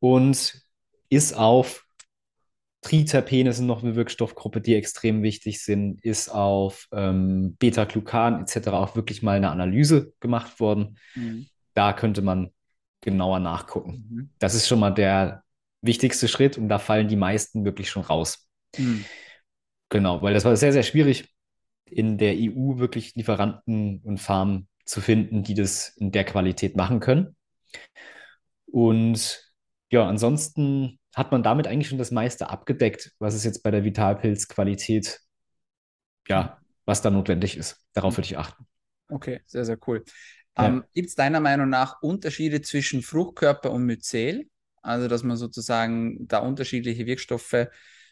[0.00, 0.62] und
[1.08, 1.86] ist auf
[2.86, 8.68] Triterpene sind noch eine Wirkstoffgruppe, die extrem wichtig sind, ist auf ähm, Beta-Glucan etc.
[8.68, 10.96] auch wirklich mal eine Analyse gemacht worden.
[11.16, 11.48] Mhm.
[11.74, 12.52] Da könnte man
[13.00, 14.06] genauer nachgucken.
[14.08, 14.30] Mhm.
[14.38, 15.42] Das ist schon mal der
[15.86, 18.48] wichtigste Schritt und da fallen die meisten wirklich schon raus.
[18.76, 19.04] Mhm.
[19.88, 21.32] Genau, weil das war sehr, sehr schwierig,
[21.84, 27.00] in der EU wirklich Lieferanten und Farmen zu finden, die das in der Qualität machen
[27.00, 27.36] können.
[28.66, 29.52] Und
[29.90, 33.84] ja, ansonsten hat man damit eigentlich schon das meiste abgedeckt, was es jetzt bei der
[33.84, 35.20] Vitalpilz-Qualität,
[36.28, 37.86] ja, was da notwendig ist.
[37.92, 38.66] Darauf würde ich achten.
[39.08, 40.04] Okay, sehr, sehr cool.
[40.58, 40.66] Ja.
[40.66, 44.48] Ähm, Gibt es deiner Meinung nach Unterschiede zwischen Fruchtkörper und Myzel?
[44.86, 47.68] Also, dass man sozusagen da unterschiedliche Wirkstoffe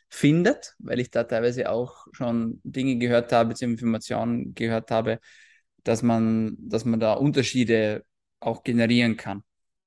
[0.08, 5.18] findet, weil ich da teilweise auch schon Dinge gehört habe, beziehungsweise Informationen gehört habe,
[5.82, 8.04] dass man, dass man da Unterschiede
[8.40, 9.42] auch generieren kann.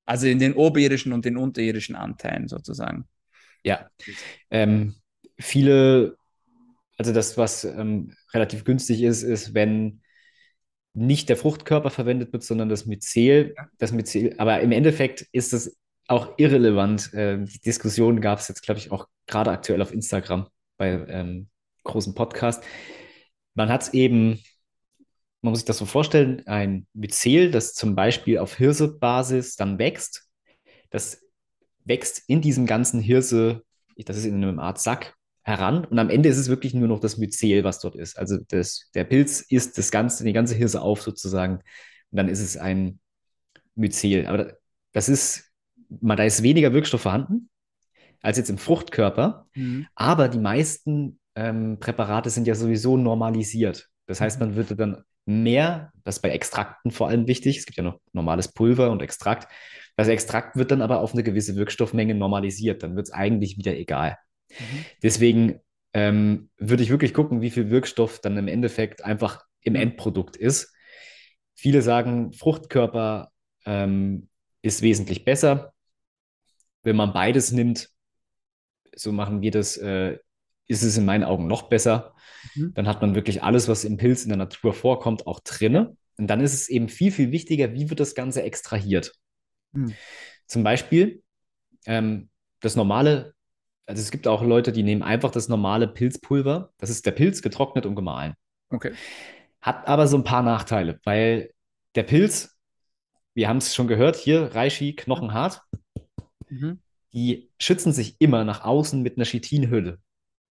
[0.06, 3.08] Also in den oberirdischen und den unterirdischen Anteilen sozusagen.
[3.64, 3.90] Ja.
[4.50, 4.96] Ähm,
[5.38, 6.18] viele,
[6.98, 10.02] also das, was ähm, relativ günstig ist, ist, wenn
[10.94, 13.54] nicht der Fruchtkörper verwendet wird, sondern das Myzel.
[13.78, 17.12] Das Myzel, aber im Endeffekt ist das auch irrelevant.
[17.14, 21.50] Ähm, die Diskussion gab es jetzt, glaube ich, auch gerade aktuell auf Instagram bei ähm,
[21.84, 22.64] großen Podcast.
[23.54, 24.42] Man hat es eben,
[25.42, 30.30] man muss sich das so vorstellen, ein Myzel, das zum Beispiel auf Hirsebasis dann wächst.
[30.90, 31.22] Das
[31.84, 33.64] wächst in diesem ganzen Hirse,
[33.98, 35.16] das ist in einem Art Sack,
[35.48, 38.18] heran und am Ende ist es wirklich nur noch das Myzel, was dort ist.
[38.18, 41.62] Also das, der Pilz isst das ganze, die ganze Hirse auf sozusagen
[42.12, 43.00] und dann ist es ein
[43.76, 44.28] Myzel.
[44.28, 44.58] Aber
[44.92, 45.47] das ist,
[45.90, 47.50] da ist weniger Wirkstoff vorhanden
[48.22, 49.88] als jetzt im Fruchtkörper, mhm.
[49.96, 53.88] aber die meisten ähm, Präparate sind ja sowieso normalisiert.
[54.08, 57.78] Das heißt, man würde dann mehr, das ist bei Extrakten vor allem wichtig, es gibt
[57.78, 59.52] ja noch normales Pulver und Extrakt,
[59.96, 63.76] das Extrakt wird dann aber auf eine gewisse Wirkstoffmenge normalisiert, dann wird es eigentlich wieder
[63.76, 64.18] egal.
[64.50, 64.86] Mhm.
[65.04, 65.60] Deswegen
[65.94, 69.80] ähm, würde ich wirklich gucken, wie viel Wirkstoff dann im Endeffekt einfach im mhm.
[69.80, 70.74] Endprodukt ist.
[71.56, 73.32] Viele sagen, Fruchtkörper
[73.66, 74.30] ähm,
[74.62, 75.74] ist wesentlich besser.
[76.84, 77.90] Wenn man beides nimmt,
[78.96, 80.18] so machen wir das, äh,
[80.68, 82.16] ist es in meinen Augen noch besser.
[82.56, 82.74] Mhm.
[82.74, 85.96] Dann hat man wirklich alles, was im Pilz in der Natur vorkommt, auch drinne.
[86.18, 89.14] Und dann ist es eben viel, viel wichtiger, wie wird das Ganze extrahiert.
[89.72, 89.94] Mhm.
[90.48, 91.22] Zum Beispiel
[91.86, 92.30] ähm,
[92.62, 93.36] das normale
[93.88, 96.72] also es gibt auch Leute, die nehmen einfach das normale Pilzpulver.
[96.78, 98.34] Das ist der Pilz getrocknet und gemahlen.
[98.70, 98.92] Okay.
[99.62, 101.52] Hat aber so ein paar Nachteile, weil
[101.96, 102.60] der Pilz,
[103.34, 105.62] wir haben es schon gehört, hier Reishi, knochenhart,
[106.50, 106.80] mhm.
[107.14, 110.00] die schützen sich immer nach außen mit einer Chitinhülle.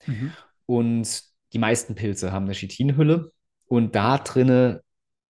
[0.05, 0.33] Mhm.
[0.65, 3.31] Und die meisten Pilze haben eine Chitinhülle
[3.67, 4.81] und da drinne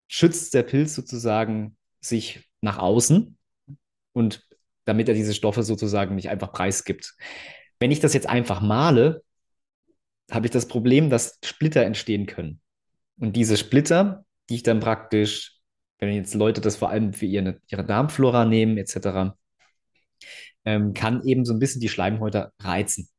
[0.07, 3.37] schützt der Pilz sozusagen sich nach außen
[4.13, 4.47] und
[4.85, 7.15] damit er diese Stoffe sozusagen nicht einfach preisgibt.
[7.79, 9.23] Wenn ich das jetzt einfach male,
[10.31, 12.61] habe ich das Problem, dass Splitter entstehen können.
[13.19, 15.59] Und diese Splitter, die ich dann praktisch,
[15.99, 19.35] wenn jetzt Leute das vor allem für ihre, ihre Darmflora nehmen, etc.,
[20.65, 23.09] ähm, kann eben so ein bisschen die Schleimhäute reizen.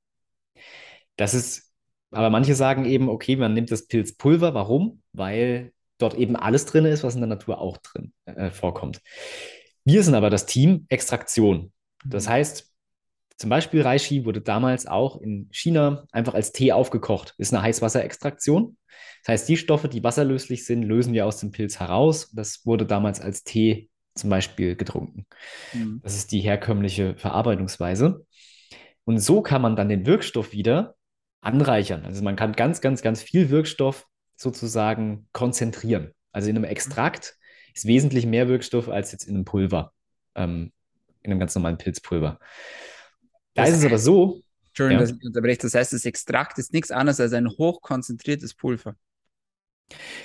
[1.17, 1.73] Das ist,
[2.11, 4.55] aber manche sagen eben, okay, man nimmt das Pilzpulver.
[4.55, 5.03] Warum?
[5.13, 9.01] Weil dort eben alles drin ist, was in der Natur auch drin äh, vorkommt.
[9.85, 11.73] Wir sind aber das Team Extraktion.
[12.05, 12.31] Das mhm.
[12.31, 12.73] heißt,
[13.39, 17.35] zum Beispiel Reishi wurde damals auch in China einfach als Tee aufgekocht.
[17.39, 18.77] Ist eine Heißwasserextraktion.
[19.25, 22.31] Das heißt, die Stoffe, die wasserlöslich sind, lösen wir aus dem Pilz heraus.
[22.33, 25.27] Das wurde damals als Tee zum Beispiel getrunken.
[25.73, 26.01] Mhm.
[26.03, 28.27] Das ist die herkömmliche Verarbeitungsweise.
[29.05, 30.97] Und so kann man dann den Wirkstoff wieder
[31.41, 32.05] anreichern.
[32.05, 36.13] Also man kann ganz, ganz, ganz viel Wirkstoff sozusagen konzentrieren.
[36.33, 37.37] Also in einem Extrakt
[37.75, 39.93] ist wesentlich mehr Wirkstoff als jetzt in einem Pulver,
[40.35, 40.73] ähm,
[41.23, 42.39] in einem ganz normalen Pilzpulver.
[43.55, 44.43] Da das ist es aber so.
[44.69, 45.07] Entschuldigung, ja.
[45.07, 45.59] dass ich unterbreche.
[45.63, 48.97] Das heißt, das Extrakt ist nichts anderes als ein hochkonzentriertes Pulver.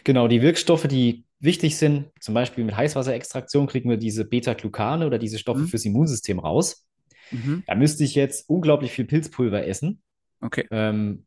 [0.03, 5.19] Genau, die Wirkstoffe, die wichtig sind, zum Beispiel mit Heißwasserextraktion kriegen wir diese Beta-Glucane oder
[5.19, 5.67] diese Stoffe mhm.
[5.67, 6.85] fürs Immunsystem raus.
[7.31, 7.63] Mhm.
[7.67, 10.01] Da müsste ich jetzt unglaublich viel Pilzpulver essen.
[10.41, 10.67] Okay.
[10.71, 11.25] Ähm,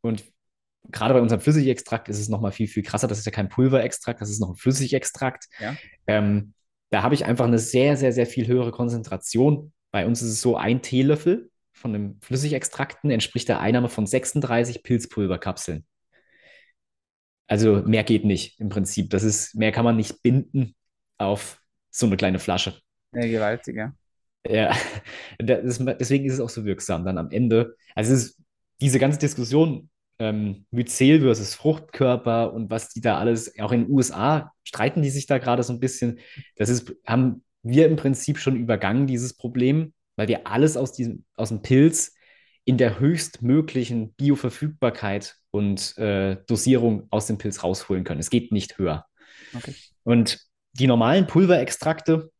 [0.00, 0.24] und
[0.90, 3.08] gerade bei unserem Flüssigextrakt ist es nochmal viel, viel krasser.
[3.08, 5.46] Das ist ja kein Pulverextrakt, das ist noch ein Flüssigextrakt.
[5.60, 5.76] Ja.
[6.06, 6.54] Ähm,
[6.90, 10.40] da habe ich einfach eine sehr, sehr, sehr viel höhere Konzentration bei uns ist es
[10.40, 15.86] so, ein Teelöffel von dem Flüssigextrakten entspricht der Einnahme von 36 Pilzpulverkapseln.
[17.48, 19.10] Also mehr geht nicht im Prinzip.
[19.10, 20.76] Das ist, mehr kann man nicht binden
[21.16, 22.78] auf so eine kleine Flasche.
[23.12, 23.92] Ja, gewaltig, ja.
[24.48, 24.74] Ja,
[25.38, 27.74] das, deswegen ist es auch so wirksam dann am Ende.
[27.94, 28.40] Also es ist
[28.80, 33.90] diese ganze Diskussion ähm, Myzel versus Fruchtkörper und was die da alles, auch in den
[33.90, 36.20] USA streiten die sich da gerade so ein bisschen.
[36.56, 41.24] Das ist, haben wir im Prinzip schon übergangen, dieses Problem, weil wir alles aus, diesem,
[41.34, 42.14] aus dem Pilz
[42.68, 48.20] in der höchstmöglichen Bioverfügbarkeit und äh, Dosierung aus dem Pilz rausholen können.
[48.20, 49.06] Es geht nicht höher.
[49.56, 49.74] Okay.
[50.02, 50.38] Und
[50.74, 52.30] die normalen Pulverextrakte,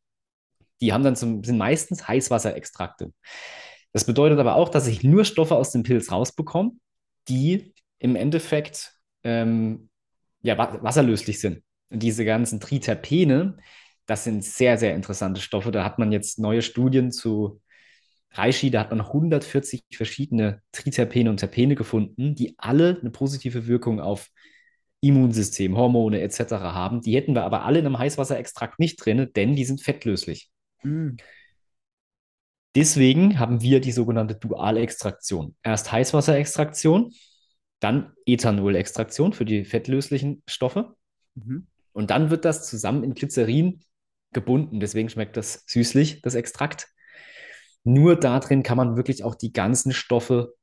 [0.82, 3.10] die haben dann zum, sind meistens Heißwasserextrakte.
[3.94, 6.72] Das bedeutet aber auch, dass ich nur Stoffe aus dem Pilz rausbekomme,
[7.30, 8.92] die im Endeffekt
[9.24, 9.88] ähm,
[10.42, 11.62] ja, wasserlöslich sind.
[11.88, 13.56] Und diese ganzen Triterpene,
[14.04, 15.70] das sind sehr, sehr interessante Stoffe.
[15.70, 17.62] Da hat man jetzt neue Studien zu
[18.32, 24.00] Reishi, da hat man 140 verschiedene Triterpene und Terpene gefunden, die alle eine positive Wirkung
[24.00, 24.28] auf
[25.00, 26.52] Immunsystem, Hormone etc.
[26.52, 27.00] haben.
[27.00, 30.50] Die hätten wir aber alle in einem Heißwasserextrakt nicht drin, denn die sind fettlöslich.
[30.82, 31.16] Mhm.
[32.74, 35.56] Deswegen haben wir die sogenannte Dualextraktion.
[35.62, 37.12] Erst Heißwasserextraktion,
[37.80, 40.94] dann Ethanolextraktion für die fettlöslichen Stoffe.
[41.34, 41.66] Mhm.
[41.92, 43.80] Und dann wird das zusammen in Glycerin
[44.32, 44.80] gebunden.
[44.80, 46.88] Deswegen schmeckt das süßlich, das Extrakt.
[47.88, 50.54] Nur darin kann man wirklich auch die ganzen Stoffe,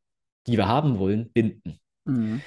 [0.46, 1.80] die wir haben wollen, binden.
[2.04, 2.42] Mhm.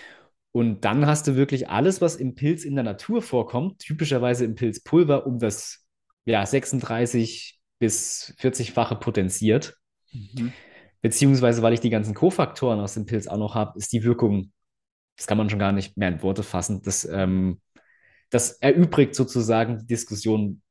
[0.53, 4.55] Und dann hast du wirklich alles, was im Pilz in der Natur vorkommt, typischerweise im
[4.55, 5.85] Pilzpulver, um das
[6.27, 9.77] ja, 36 bis 40-fache potenziert.
[10.13, 10.53] Mhm.
[11.03, 14.53] Beziehungsweise, weil ich die ganzen Kofaktoren aus dem Pilz auch noch habe, ist die Wirkung,
[15.17, 16.83] das kann man schon gar nicht mehr in Worte fassen.
[16.85, 17.61] Das, ähm,
[18.31, 20.63] das erübrigt sozusagen die Diskussion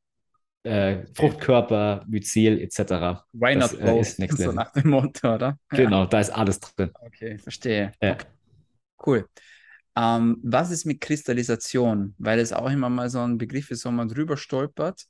[0.68, 3.24] äh, Fruchtkörper, Myzel etc.
[3.34, 5.58] Why not das, äh, ist next so nach dem Motto, oder?
[5.70, 6.06] Genau, ja.
[6.08, 6.92] da ist alles drin.
[7.00, 7.92] Okay, verstehe.
[8.02, 8.14] Ja.
[8.14, 8.26] Okay.
[9.06, 9.28] Cool.
[9.96, 12.14] Ähm, was ist mit Kristallisation?
[12.18, 15.06] Weil es auch immer mal so ein Begriff ist, wo man drüber stolpert.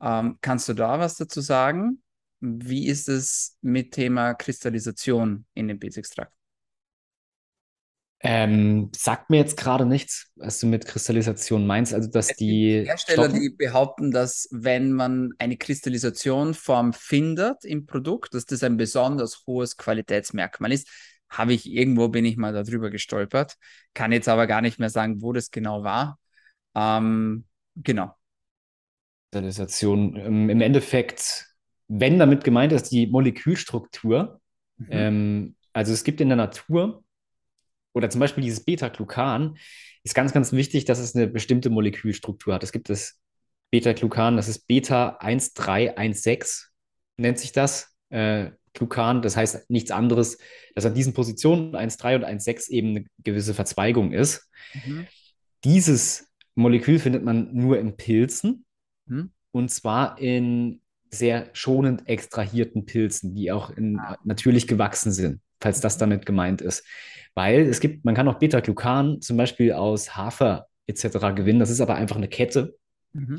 [0.00, 2.02] Ähm, kannst du da was dazu sagen?
[2.40, 6.32] Wie ist es mit Thema Kristallisation in dem Pilzextrakt?
[8.20, 11.94] Ähm, sagt mir jetzt gerade nichts, was du mit Kristallisation meinst.
[11.94, 12.84] Also, dass es die.
[12.84, 13.40] Hersteller, Stoffen...
[13.40, 19.76] die behaupten, dass wenn man eine Kristallisationform findet im Produkt, dass das ein besonders hohes
[19.76, 20.88] Qualitätsmerkmal ist.
[21.30, 23.54] Habe ich irgendwo, bin ich mal darüber gestolpert.
[23.94, 26.18] Kann jetzt aber gar nicht mehr sagen, wo das genau war.
[26.74, 27.44] Ähm,
[27.76, 28.16] genau.
[29.30, 30.16] Kristallisation.
[30.16, 31.46] Ähm, Im Endeffekt,
[31.86, 34.40] wenn damit gemeint ist, die Molekülstruktur.
[34.78, 34.86] Mhm.
[34.90, 37.04] Ähm, also, es gibt in der Natur
[37.92, 39.56] oder zum Beispiel dieses Beta-Glucan
[40.02, 42.62] ist ganz, ganz wichtig, dass es eine bestimmte Molekülstruktur hat.
[42.62, 43.18] Es gibt das
[43.70, 46.68] Beta-Glucan, das ist Beta-1316,
[47.16, 47.94] nennt sich das.
[48.10, 50.38] Äh, Glucan, das heißt nichts anderes,
[50.74, 54.48] dass an diesen Positionen 1,3 und 1,6 eben eine gewisse Verzweigung ist.
[54.86, 55.06] Mhm.
[55.64, 58.64] Dieses Molekül findet man nur in Pilzen
[59.06, 59.32] mhm.
[59.50, 64.18] und zwar in sehr schonend extrahierten Pilzen, die auch in, ah.
[64.24, 66.84] natürlich gewachsen sind, falls das damit gemeint ist.
[67.34, 71.34] Weil es gibt, man kann auch Beta-Glucan zum Beispiel aus Hafer etc.
[71.34, 71.60] gewinnen.
[71.60, 72.76] Das ist aber einfach eine Kette.
[73.12, 73.38] Mhm.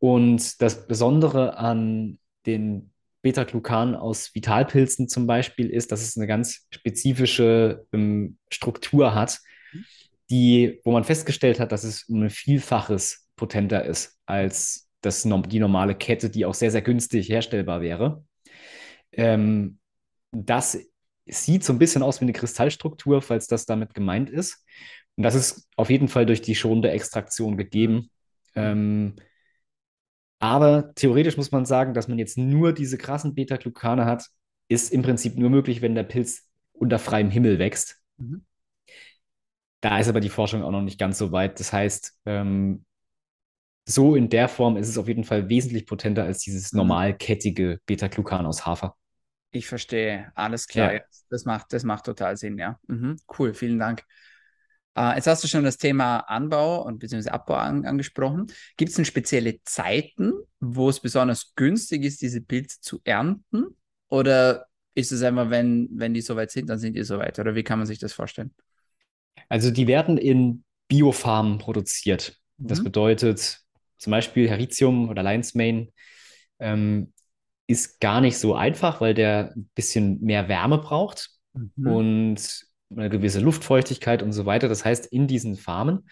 [0.00, 2.90] Und das Besondere an den
[3.22, 9.38] Beta-Glucan aus Vitalpilzen zum Beispiel ist, dass es eine ganz spezifische ähm, Struktur hat,
[9.72, 9.84] mhm.
[10.30, 15.60] die, wo man festgestellt hat, dass es um ein Vielfaches potenter ist als das, die
[15.60, 18.24] normale Kette, die auch sehr, sehr günstig herstellbar wäre.
[19.12, 19.78] Ähm,
[20.32, 20.78] das
[21.30, 24.64] sieht so ein bisschen aus wie eine Kristallstruktur, falls das damit gemeint ist.
[25.16, 28.10] Und das ist auf jeden Fall durch die schonende Extraktion gegeben.
[28.54, 29.16] Ähm,
[30.38, 34.28] aber theoretisch muss man sagen, dass man jetzt nur diese krassen Beta-Glucane hat,
[34.68, 38.00] ist im Prinzip nur möglich, wenn der Pilz unter freiem Himmel wächst.
[38.18, 38.44] Mhm.
[39.80, 41.58] Da ist aber die Forschung auch noch nicht ganz so weit.
[41.60, 42.84] Das heißt, ähm,
[43.84, 46.78] so in der Form ist es auf jeden Fall wesentlich potenter als dieses mhm.
[46.78, 48.94] normalkettige Beta-Glucan aus Hafer.
[49.50, 50.94] Ich verstehe, alles klar.
[50.94, 51.00] Ja.
[51.30, 52.78] Das, macht, das macht total Sinn, ja.
[52.86, 53.16] Mhm.
[53.38, 54.04] Cool, vielen Dank.
[54.94, 58.46] Äh, jetzt hast du schon das Thema Anbau und beziehungsweise Abbau an, angesprochen.
[58.76, 63.66] Gibt es denn spezielle Zeiten, wo es besonders günstig ist, diese Pilze zu ernten?
[64.08, 67.38] Oder ist es einfach, wenn, wenn die soweit sind, dann sind die soweit?
[67.38, 68.52] Oder wie kann man sich das vorstellen?
[69.48, 72.36] Also die werden in Biofarmen produziert.
[72.58, 72.66] Mhm.
[72.66, 73.60] Das bedeutet,
[73.98, 75.88] zum Beispiel Heritium oder Lion's Mane
[76.58, 77.12] ähm,
[77.68, 81.86] ist gar nicht so einfach, weil der ein bisschen mehr Wärme braucht mhm.
[81.86, 84.68] und eine gewisse Luftfeuchtigkeit und so weiter.
[84.68, 86.08] Das heißt, in diesen Farmen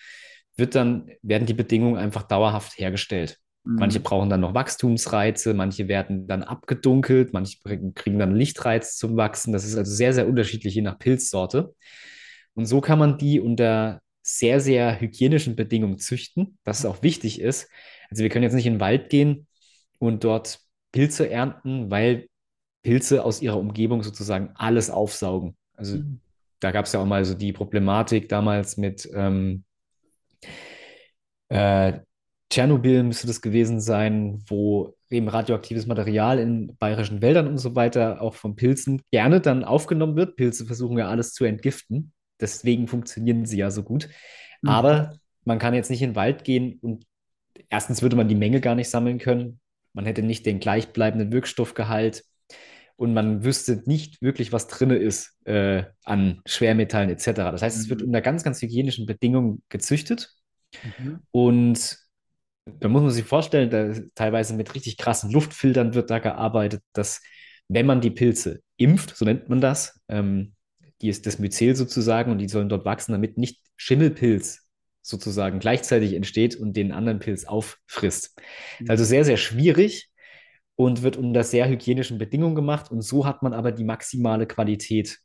[0.56, 3.38] wird dann, werden die Bedingungen einfach dauerhaft hergestellt.
[3.64, 3.76] Mhm.
[3.76, 7.58] Manche brauchen dann noch Wachstumsreize, manche werden dann abgedunkelt, manche
[7.94, 9.54] kriegen dann Lichtreiz zum Wachsen.
[9.54, 11.74] Das ist also sehr, sehr unterschiedlich je nach Pilzsorte.
[12.54, 17.70] Und so kann man die unter sehr, sehr hygienischen Bedingungen züchten, was auch wichtig ist.
[18.10, 19.46] Also wir können jetzt nicht in den Wald gehen
[19.98, 22.28] und dort Pilze ernten, weil
[22.82, 25.56] Pilze aus ihrer Umgebung sozusagen alles aufsaugen.
[25.74, 26.20] Also mhm.
[26.60, 29.64] da gab es ja auch mal so die Problematik damals mit ähm,
[31.48, 32.00] äh,
[32.50, 38.22] Tschernobyl müsste das gewesen sein, wo eben radioaktives Material in bayerischen Wäldern und so weiter
[38.22, 40.36] auch von Pilzen gerne dann aufgenommen wird.
[40.36, 42.12] Pilze versuchen ja alles zu entgiften.
[42.40, 44.08] Deswegen funktionieren sie ja so gut.
[44.62, 44.68] Mhm.
[44.68, 47.04] Aber man kann jetzt nicht in den Wald gehen und
[47.68, 49.60] erstens würde man die Menge gar nicht sammeln können.
[49.96, 52.22] Man hätte nicht den gleichbleibenden Wirkstoffgehalt
[52.96, 57.32] und man wüsste nicht wirklich, was drin ist äh, an Schwermetallen etc.
[57.32, 57.82] Das heißt, mhm.
[57.82, 58.08] es wird mhm.
[58.08, 60.34] unter ganz, ganz hygienischen Bedingungen gezüchtet.
[60.98, 61.20] Mhm.
[61.30, 61.98] Und
[62.66, 67.22] da muss man sich vorstellen, da teilweise mit richtig krassen Luftfiltern wird da gearbeitet, dass
[67.68, 70.52] wenn man die Pilze impft, so nennt man das, ähm,
[71.00, 74.65] die ist das Myzel sozusagen und die sollen dort wachsen, damit nicht Schimmelpilz
[75.06, 78.36] sozusagen gleichzeitig entsteht und den anderen Pilz auffrisst.
[78.80, 78.90] Mhm.
[78.90, 80.10] Also sehr, sehr schwierig
[80.74, 85.18] und wird unter sehr hygienischen Bedingungen gemacht und so hat man aber die maximale Qualität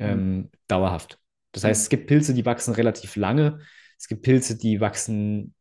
[0.00, 0.50] ähm, mhm.
[0.66, 1.20] dauerhaft.
[1.52, 1.84] Das heißt, mhm.
[1.84, 3.60] es gibt Pilze, die wachsen relativ lange,
[3.96, 5.54] es gibt Pilze, die wachsen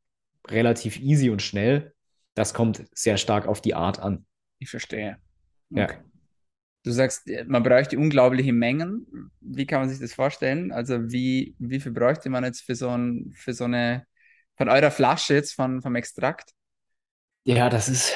[0.47, 1.93] relativ easy und schnell.
[2.33, 4.25] Das kommt sehr stark auf die Art an.
[4.57, 5.17] Ich verstehe.
[5.71, 5.81] Okay.
[5.81, 6.03] Ja.
[6.87, 9.29] Du sagst, man bräuchte unglaubliche Mengen.
[9.41, 10.71] Wie kann man sich das vorstellen?
[10.71, 14.05] Also wie, wie viel bräuchte man jetzt für so, ein, für so eine,
[14.55, 16.51] von eurer Flasche jetzt von, vom Extrakt?
[17.43, 18.13] Ja, das ist,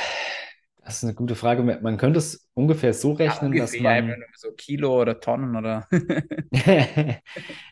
[0.86, 1.64] das ist eine gute Frage.
[1.64, 4.24] Man könnte es ungefähr so rechnen, ja, ungefähr, dass man.
[4.38, 5.90] So Kilo oder Tonnen oder.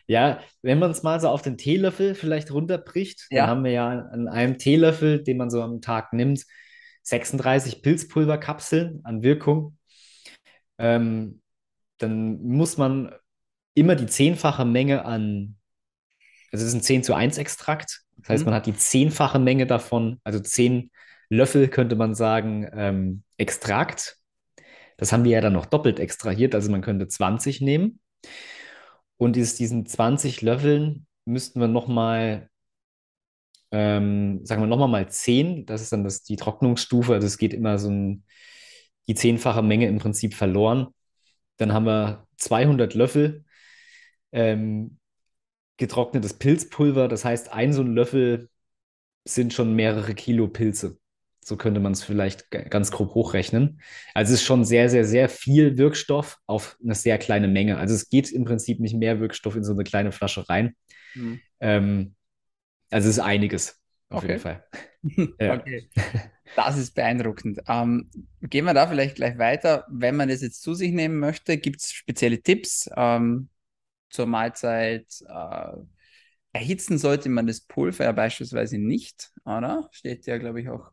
[0.06, 3.40] ja, wenn man es mal so auf den Teelöffel vielleicht runterbricht, ja.
[3.40, 6.44] dann haben wir ja an einem Teelöffel, den man so am Tag nimmt,
[7.04, 9.78] 36 Pilzpulverkapseln an Wirkung
[10.80, 11.40] ähm,
[11.98, 13.12] dann muss man
[13.74, 15.56] immer die zehnfache Menge an,
[16.52, 18.00] also es ist ein 10 zu 1 Extrakt.
[18.16, 18.46] Das heißt, mhm.
[18.46, 20.90] man hat die zehnfache Menge davon, also zehn
[21.28, 24.18] Löffel könnte man sagen, ähm, Extrakt.
[24.96, 28.00] Das haben wir ja dann noch doppelt extrahiert, also man könnte 20 nehmen.
[29.16, 32.50] Und aus diesen 20 Löffeln müssten wir nochmal,
[33.70, 37.54] ähm, sagen wir nochmal mal 10, das ist dann das, die Trocknungsstufe, also es geht
[37.54, 38.24] immer so ein,
[39.08, 40.88] die zehnfache Menge im Prinzip verloren.
[41.56, 43.44] Dann haben wir 200 Löffel
[44.32, 44.98] ähm,
[45.76, 47.08] getrocknetes Pilzpulver.
[47.08, 48.48] Das heißt, ein so ein Löffel
[49.24, 50.98] sind schon mehrere Kilo Pilze.
[51.42, 53.80] So könnte man es vielleicht ganz grob hochrechnen.
[54.14, 57.78] Also es ist schon sehr, sehr, sehr viel Wirkstoff auf eine sehr kleine Menge.
[57.78, 60.76] Also es geht im Prinzip nicht mehr Wirkstoff in so eine kleine Flasche rein.
[61.14, 61.40] Mhm.
[61.60, 62.14] Ähm,
[62.90, 64.32] also es ist einiges, auf okay.
[64.32, 64.64] jeden Fall.
[65.40, 65.54] ja.
[65.54, 65.88] Okay.
[66.56, 67.60] Das ist beeindruckend.
[67.68, 68.10] Ähm,
[68.42, 69.86] gehen wir da vielleicht gleich weiter.
[69.88, 73.48] Wenn man das jetzt zu sich nehmen möchte, gibt es spezielle Tipps ähm,
[74.10, 75.06] zur Mahlzeit?
[75.28, 75.76] Äh,
[76.52, 79.88] erhitzen sollte man das Pulver ja beispielsweise nicht, oder?
[79.92, 80.90] Steht ja, glaube ich, auch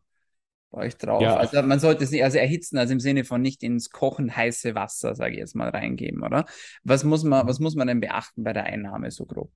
[0.70, 1.22] bei euch drauf.
[1.22, 1.36] Ja.
[1.36, 4.74] Also man sollte es nicht, also erhitzen, also im Sinne von nicht ins Kochen heiße
[4.74, 6.44] Wasser, sage ich jetzt mal, reingeben, oder?
[6.84, 9.50] Was muss man, was muss man denn beachten bei der Einnahme so grob?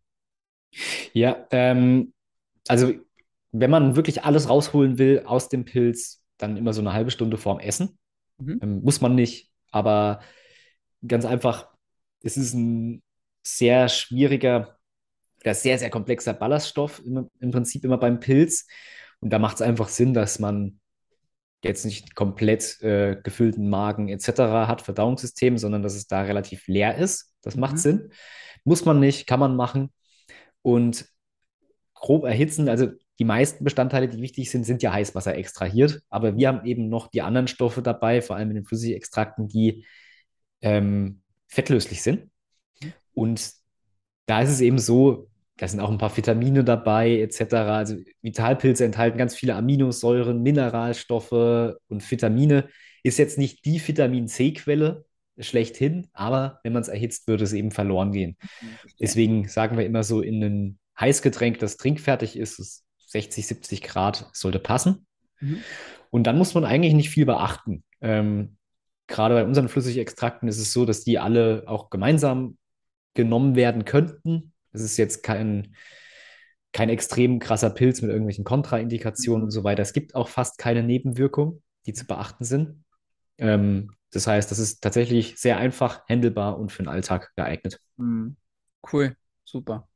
[1.12, 2.12] Ja, ähm,
[2.66, 2.94] also
[3.52, 7.36] wenn man wirklich alles rausholen will aus dem Pilz, dann immer so eine halbe Stunde
[7.36, 7.98] vorm Essen.
[8.38, 8.58] Mhm.
[8.62, 10.20] Ähm, muss man nicht, aber
[11.06, 11.68] ganz einfach,
[12.22, 13.02] es ist ein
[13.42, 14.78] sehr schwieriger,
[15.44, 18.66] der sehr, sehr komplexer Ballaststoff im, im Prinzip immer beim Pilz.
[19.20, 20.80] Und da macht es einfach Sinn, dass man
[21.62, 24.28] jetzt nicht komplett äh, gefüllten Magen etc.
[24.66, 27.32] hat, Verdauungssystem, sondern dass es da relativ leer ist.
[27.42, 27.60] Das mhm.
[27.60, 28.10] macht Sinn.
[28.64, 29.92] Muss man nicht, kann man machen.
[30.62, 31.06] Und
[31.94, 32.90] grob erhitzen, also
[33.22, 36.02] die meisten Bestandteile, die wichtig sind, sind ja Heißwasser extrahiert.
[36.10, 39.86] Aber wir haben eben noch die anderen Stoffe dabei, vor allem in den Flüssigextrakten, die
[40.60, 42.32] ähm, fettlöslich sind.
[43.14, 43.52] Und
[44.26, 47.54] da ist es eben so, da sind auch ein paar Vitamine dabei, etc.
[47.54, 52.70] Also Vitalpilze enthalten ganz viele Aminosäuren, Mineralstoffe und Vitamine.
[53.04, 55.04] Ist jetzt nicht die Vitamin C-Quelle
[55.38, 58.36] schlechthin, aber wenn man es erhitzt, würde es eben verloren gehen.
[59.00, 62.82] Deswegen sagen wir immer so, in ein Heißgetränk, das trinkfertig ist,
[63.12, 65.06] 60, 70 Grad sollte passen.
[65.40, 65.62] Mhm.
[66.10, 67.84] Und dann muss man eigentlich nicht viel beachten.
[68.00, 68.56] Ähm,
[69.06, 72.56] gerade bei unseren Flüssigextrakten ist es so, dass die alle auch gemeinsam
[73.14, 74.52] genommen werden könnten.
[74.72, 75.74] Es ist jetzt kein,
[76.72, 79.82] kein extrem krasser Pilz mit irgendwelchen Kontraindikationen und so weiter.
[79.82, 82.84] Es gibt auch fast keine Nebenwirkungen, die zu beachten sind.
[83.38, 87.80] Ähm, das heißt, das ist tatsächlich sehr einfach handelbar und für den Alltag geeignet.
[87.96, 88.36] Mhm.
[88.90, 89.88] Cool, super.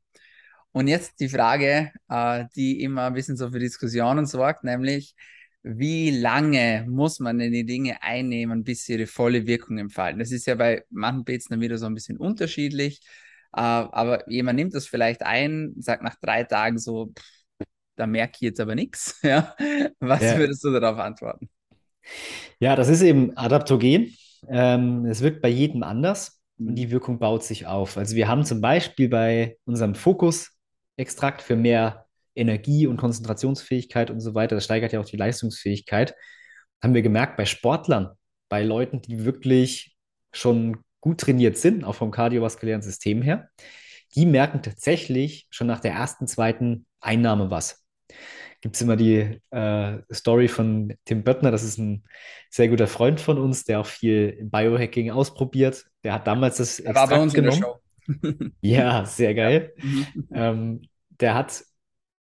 [0.77, 5.15] Und jetzt die Frage, äh, die immer ein bisschen so für Diskussionen sorgt, nämlich,
[5.63, 10.19] wie lange muss man denn die Dinge einnehmen, bis sie ihre volle Wirkung entfalten?
[10.19, 12.99] Das ist ja bei manchen dann wieder so ein bisschen unterschiedlich.
[13.55, 17.65] Äh, aber jemand nimmt das vielleicht ein, sagt nach drei Tagen so, pff,
[17.95, 19.19] da merke ich jetzt aber nichts.
[19.23, 19.55] Ja?
[19.99, 20.37] Was ja.
[20.37, 21.49] würdest du darauf antworten?
[22.59, 24.15] Ja, das ist eben adaptogen.
[24.47, 26.91] Ähm, es wirkt bei jedem anders und die mhm.
[26.91, 27.97] Wirkung baut sich auf.
[27.97, 29.95] Also wir haben zum Beispiel bei unserem
[30.97, 36.15] Fokus-Extrakt für mehr Energie und Konzentrationsfähigkeit und so weiter, das steigert ja auch die Leistungsfähigkeit,
[36.83, 38.09] haben wir gemerkt bei Sportlern,
[38.49, 39.95] bei Leuten, die wirklich
[40.31, 43.49] schon gut trainiert sind, auch vom kardiovaskulären System her,
[44.15, 47.83] die merken tatsächlich schon nach der ersten, zweiten Einnahme was.
[48.61, 52.03] Gibt es immer die äh, Story von Tim Böttner, das ist ein
[52.49, 55.85] sehr guter Freund von uns, der auch viel Biohacking ausprobiert.
[56.03, 57.55] Der hat damals das er war bei uns genommen.
[57.55, 57.79] in der Show.
[58.61, 59.73] Ja, sehr geil.
[59.81, 60.07] Mhm.
[60.31, 60.81] Ähm,
[61.19, 61.63] der hat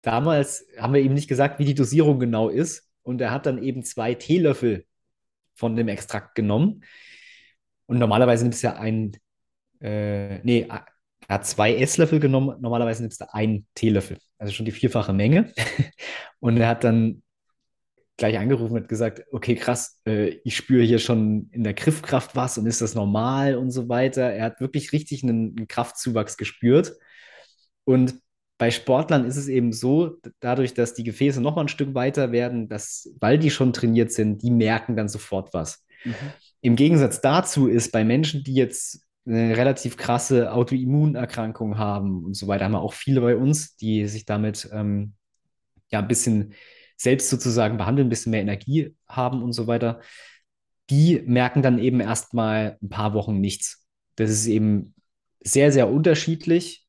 [0.04, 2.92] damals haben wir ihm nicht gesagt, wie die Dosierung genau ist.
[3.02, 4.86] Und er hat dann eben zwei Teelöffel
[5.56, 6.84] von dem Extrakt genommen.
[7.88, 9.18] Und normalerweise nimmst du ja ein,
[9.82, 10.86] äh, nee, er
[11.28, 14.20] hat zwei Esslöffel genommen, normalerweise nimmst du einen Teelöffel.
[14.38, 15.54] Also schon die vierfache Menge.
[16.40, 17.23] Und er hat dann
[18.18, 22.58] gleich angerufen und gesagt, okay, krass, äh, ich spüre hier schon in der Griffkraft was
[22.58, 24.32] und ist das normal und so weiter.
[24.32, 26.94] Er hat wirklich richtig einen, einen Kraftzuwachs gespürt.
[27.86, 28.16] Und
[28.60, 32.32] bei Sportlern ist es eben so, dadurch, dass die Gefäße noch mal ein Stück weiter
[32.32, 35.86] werden, dass, weil die schon trainiert sind, die merken dann sofort was.
[36.06, 36.14] Mhm.
[36.62, 42.48] Im Gegensatz dazu ist bei Menschen, die jetzt eine relativ krasse Autoimmunerkrankung haben und so
[42.48, 45.14] weiter, haben wir auch viele bei uns, die sich damit ähm,
[45.90, 46.54] ja ein bisschen
[47.04, 50.02] selbst sozusagen behandeln, ein bisschen mehr Energie haben und so weiter.
[50.90, 53.88] Die merken dann eben erstmal ein paar Wochen nichts.
[54.16, 54.94] Das ist eben
[55.42, 56.84] sehr, sehr unterschiedlich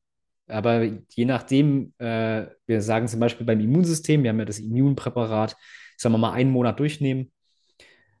[0.47, 5.55] aber je nachdem, äh, wir sagen zum Beispiel beim Immunsystem, wir haben ja das Immunpräparat,
[5.97, 7.31] sagen wir mal einen Monat durchnehmen,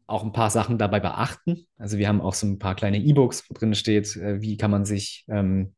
[0.07, 1.67] auch ein paar Sachen dabei beachten.
[1.77, 4.71] Also wir haben auch so ein paar kleine E-Books, wo drin steht, äh, wie kann
[4.71, 5.75] man sich ähm,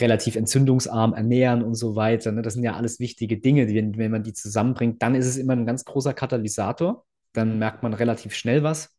[0.00, 2.32] relativ entzündungsarm ernähren und so weiter.
[2.32, 2.42] Ne?
[2.42, 5.36] Das sind ja alles wichtige Dinge, die, wenn, wenn man die zusammenbringt, dann ist es
[5.36, 7.04] immer ein ganz großer Katalysator.
[7.32, 8.96] Dann merkt man relativ schnell was.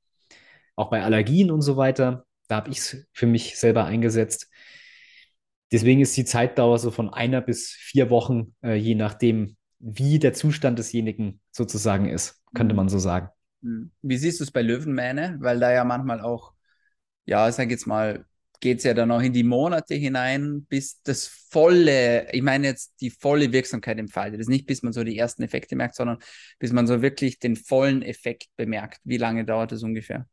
[0.75, 2.25] Auch bei Allergien und so weiter.
[2.47, 4.49] Da habe ich es für mich selber eingesetzt
[5.71, 10.33] Deswegen ist die Zeitdauer so von einer bis vier Wochen, äh, je nachdem, wie der
[10.33, 12.77] Zustand desjenigen sozusagen ist, könnte mhm.
[12.77, 13.29] man so sagen.
[13.61, 13.91] Mhm.
[14.01, 15.37] Wie siehst du es bei Löwenmähne?
[15.39, 16.53] Weil da ja manchmal auch,
[17.25, 18.25] ja, sag jetzt mal,
[18.59, 22.95] geht es ja dann auch in die Monate hinein, bis das volle, ich meine jetzt
[23.01, 24.39] die volle Wirksamkeit entfaltet.
[24.39, 26.17] Das ist nicht, bis man so die ersten Effekte merkt, sondern
[26.59, 28.99] bis man so wirklich den vollen Effekt bemerkt.
[29.03, 30.27] Wie lange dauert das ungefähr?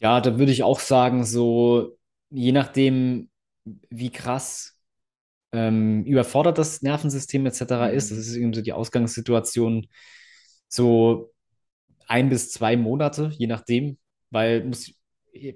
[0.00, 1.98] Ja, da würde ich auch sagen, so
[2.30, 3.30] je nachdem,
[3.90, 4.78] wie krass
[5.52, 7.60] ähm, überfordert das Nervensystem etc.
[7.60, 7.96] Mhm.
[7.96, 8.10] ist.
[8.10, 9.88] Das ist eben so die Ausgangssituation
[10.68, 11.32] so
[12.06, 13.98] ein bis zwei Monate, je nachdem,
[14.30, 14.92] weil muss,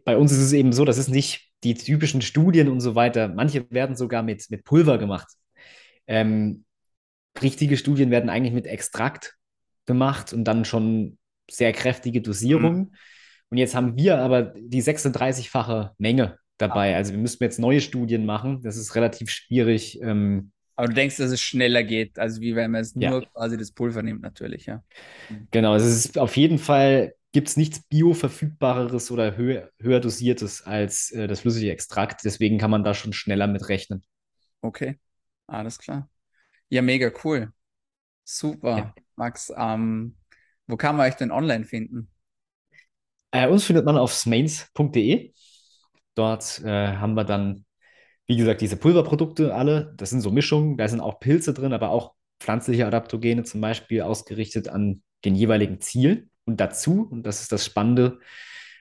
[0.04, 3.28] bei uns ist es eben so, das ist nicht die typischen Studien und so weiter.
[3.28, 5.28] Manche werden sogar mit, mit Pulver gemacht.
[6.06, 6.64] Ähm,
[7.42, 9.36] richtige Studien werden eigentlich mit Extrakt
[9.86, 11.18] gemacht und dann schon
[11.50, 12.78] sehr kräftige Dosierungen.
[12.78, 12.94] Mhm.
[13.50, 16.96] Und jetzt haben wir aber die 36-fache Menge dabei.
[16.96, 18.62] Also wir müssten jetzt neue Studien machen.
[18.62, 20.00] Das ist relativ schwierig.
[20.02, 23.10] Ähm, aber du denkst, dass es schneller geht, also wie wenn man es ja.
[23.10, 24.82] nur quasi das Pulver nimmt, natürlich, ja.
[25.52, 31.10] Genau, es ist auf jeden Fall gibt es nichts bioverfügbareres oder höher, höher dosiertes als
[31.10, 32.24] äh, das flüssige Extrakt.
[32.24, 34.04] Deswegen kann man da schon schneller mit rechnen.
[34.62, 35.00] Okay,
[35.48, 36.08] alles klar.
[36.68, 37.52] Ja, mega cool.
[38.22, 38.94] Super, ja.
[39.16, 39.52] Max.
[39.56, 40.14] Ähm,
[40.68, 42.08] wo kann man euch denn online finden?
[43.32, 45.34] Äh, uns findet man auf smains.de.
[46.14, 47.64] Dort äh, haben wir dann,
[48.28, 49.92] wie gesagt, diese Pulverprodukte alle.
[49.96, 54.02] Das sind so Mischungen, da sind auch Pilze drin, aber auch pflanzliche Adaptogene zum Beispiel
[54.02, 56.30] ausgerichtet an den jeweiligen Ziel.
[56.46, 58.18] Und dazu, und das ist das Spannende,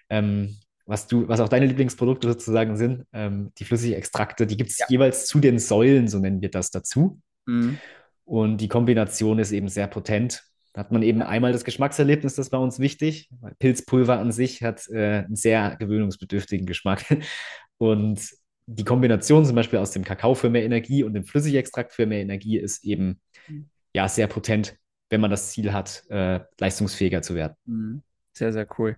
[0.09, 4.79] ähm, was du, was auch deine Lieblingsprodukte sozusagen sind, ähm, die Flüssigextrakte, die gibt es
[4.79, 4.85] ja.
[4.89, 7.21] jeweils zu den Säulen, so nennen wir das dazu.
[7.45, 7.77] Mhm.
[8.25, 10.43] Und die Kombination ist eben sehr potent.
[10.73, 13.29] Da hat man eben einmal das Geschmackserlebnis, das war uns wichtig.
[13.59, 17.05] Pilzpulver an sich hat äh, einen sehr gewöhnungsbedürftigen Geschmack.
[17.77, 18.21] Und
[18.65, 22.21] die Kombination zum Beispiel aus dem Kakao für mehr Energie und dem Flüssigextrakt für mehr
[22.21, 23.69] Energie ist eben mhm.
[23.93, 24.77] ja sehr potent,
[25.13, 27.55] wenn man das Ziel hat, äh, leistungsfähiger zu werden.
[27.65, 28.01] Mhm.
[28.33, 28.97] Sehr, sehr cool.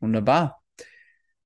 [0.00, 0.60] Wunderbar.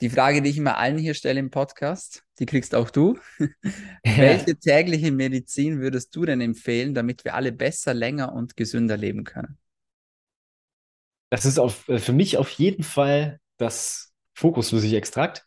[0.00, 3.18] Die Frage, die ich immer allen hier stelle im Podcast, die kriegst auch du.
[4.02, 9.24] Welche tägliche Medizin würdest du denn empfehlen, damit wir alle besser, länger und gesünder leben
[9.24, 9.58] können?
[11.28, 15.46] Das ist auf, äh, für mich auf jeden Fall das Fokusflüssigextrakt.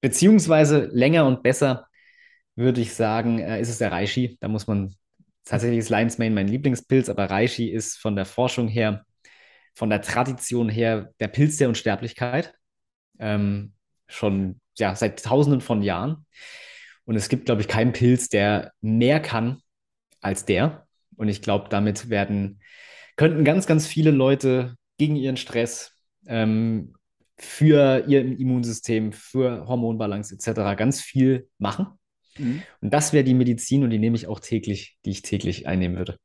[0.00, 1.88] Beziehungsweise länger und besser
[2.54, 4.38] würde ich sagen, äh, ist es der Reishi.
[4.40, 4.94] Da muss man
[5.44, 9.04] tatsächlich ist Lion's Mane mein Lieblingspilz, aber Reishi ist von der Forschung her,
[9.74, 12.54] von der Tradition her der Pilz der Unsterblichkeit
[13.18, 13.72] ähm,
[14.06, 16.26] schon ja, seit tausenden von Jahren.
[17.04, 19.60] Und es gibt, glaube ich, keinen Pilz, der mehr kann
[20.20, 20.86] als der.
[21.16, 22.60] Und ich glaube, damit werden,
[23.16, 25.92] könnten ganz, ganz viele Leute gegen ihren Stress,
[26.26, 26.94] ähm,
[27.42, 30.76] für ihr Immunsystem, für Hormonbalance etc.
[30.76, 31.98] ganz viel machen.
[32.38, 32.62] Mhm.
[32.80, 35.96] Und das wäre die Medizin und die nehme ich auch täglich, die ich täglich einnehmen
[35.96, 36.18] würde.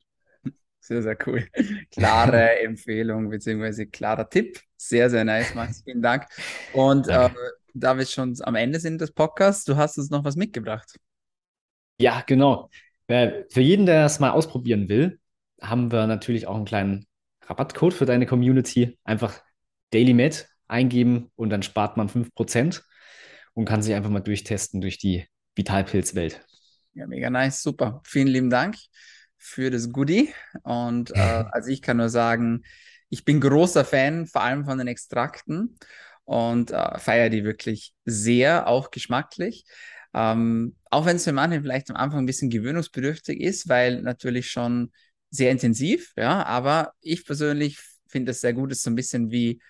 [0.79, 1.45] Sehr, sehr cool.
[1.91, 3.87] Klare Empfehlung bzw.
[3.87, 4.59] klarer Tipp.
[4.77, 5.83] Sehr, sehr nice, Max.
[5.83, 6.27] Vielen Dank.
[6.71, 7.29] Und äh,
[7.73, 10.95] da wir schon am Ende sind des Podcasts, du hast uns noch was mitgebracht.
[11.99, 12.69] Ja, genau.
[13.07, 15.19] Für jeden, der es mal ausprobieren will,
[15.61, 17.05] haben wir natürlich auch einen kleinen
[17.45, 18.97] Rabattcode für deine Community.
[19.03, 19.41] Einfach
[19.91, 22.83] DailyMed eingeben und dann spart man 5%
[23.53, 25.25] und kann sich einfach mal durchtesten durch die
[25.57, 26.45] Vitalpilzwelt.
[26.93, 28.01] Ja, mega nice, super.
[28.05, 28.75] Vielen lieben Dank
[29.37, 30.33] für das Goodie.
[30.63, 31.15] Und äh,
[31.51, 32.63] also ich kann nur sagen,
[33.09, 35.77] ich bin großer Fan, vor allem von den Extrakten
[36.25, 39.65] und äh, feiere die wirklich sehr, auch geschmacklich.
[40.13, 44.49] Ähm, auch wenn es für manche vielleicht am Anfang ein bisschen gewöhnungsbedürftig ist, weil natürlich
[44.49, 44.91] schon
[45.29, 49.29] sehr intensiv, ja, aber ich persönlich finde es sehr gut, es ist so ein bisschen
[49.31, 49.61] wie,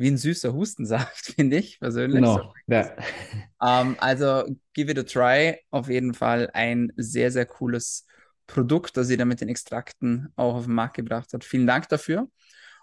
[0.00, 2.16] wie ein süßer Hustensaft, finde ich persönlich.
[2.16, 2.52] Genau, so.
[2.68, 2.90] ja.
[3.62, 8.06] Ähm, also give it a try, auf jeden Fall ein sehr, sehr cooles
[8.46, 11.44] Produkt, das ihr da mit den Extrakten auch auf den Markt gebracht hat.
[11.44, 12.28] Vielen Dank dafür.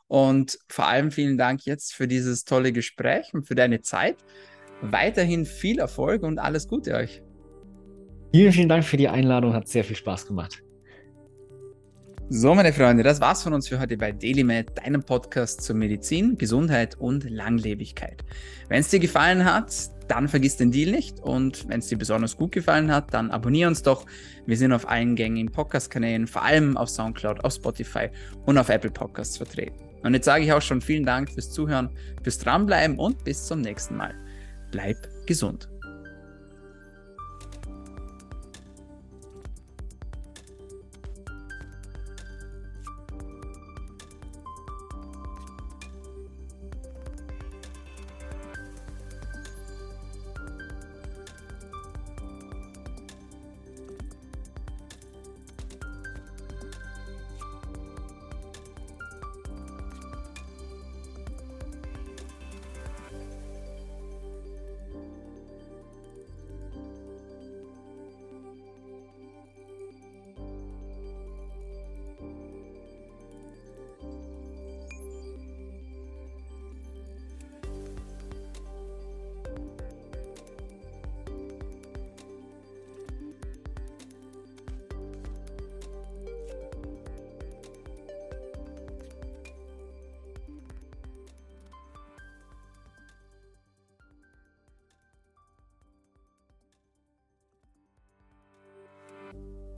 [0.05, 4.17] Und vor allem vielen Dank jetzt für dieses tolle Gespräch und für deine Zeit.
[4.81, 7.23] Weiterhin viel Erfolg und alles Gute euch.
[8.31, 10.61] Vielen, vielen Dank für die Einladung, hat sehr viel Spaß gemacht.
[12.29, 16.37] So, meine Freunde, das war's von uns für heute bei DailyMed, deinem Podcast zur Medizin,
[16.37, 18.21] Gesundheit und Langlebigkeit.
[18.67, 19.71] Wenn es dir gefallen hat,
[20.09, 23.69] dann vergiss den Deal nicht und wenn es dir besonders gut gefallen hat, dann abonniere
[23.69, 24.05] uns doch.
[24.45, 28.09] Wir sind auf allen gängigen Podcast-Kanälen, vor allem auf Soundcloud, auf Spotify
[28.45, 29.79] und auf Apple Podcasts vertreten.
[30.03, 31.89] Und jetzt sage ich auch schon vielen Dank fürs Zuhören,
[32.23, 34.13] fürs Dranbleiben und bis zum nächsten Mal.
[34.71, 34.97] Bleib
[35.27, 35.69] gesund.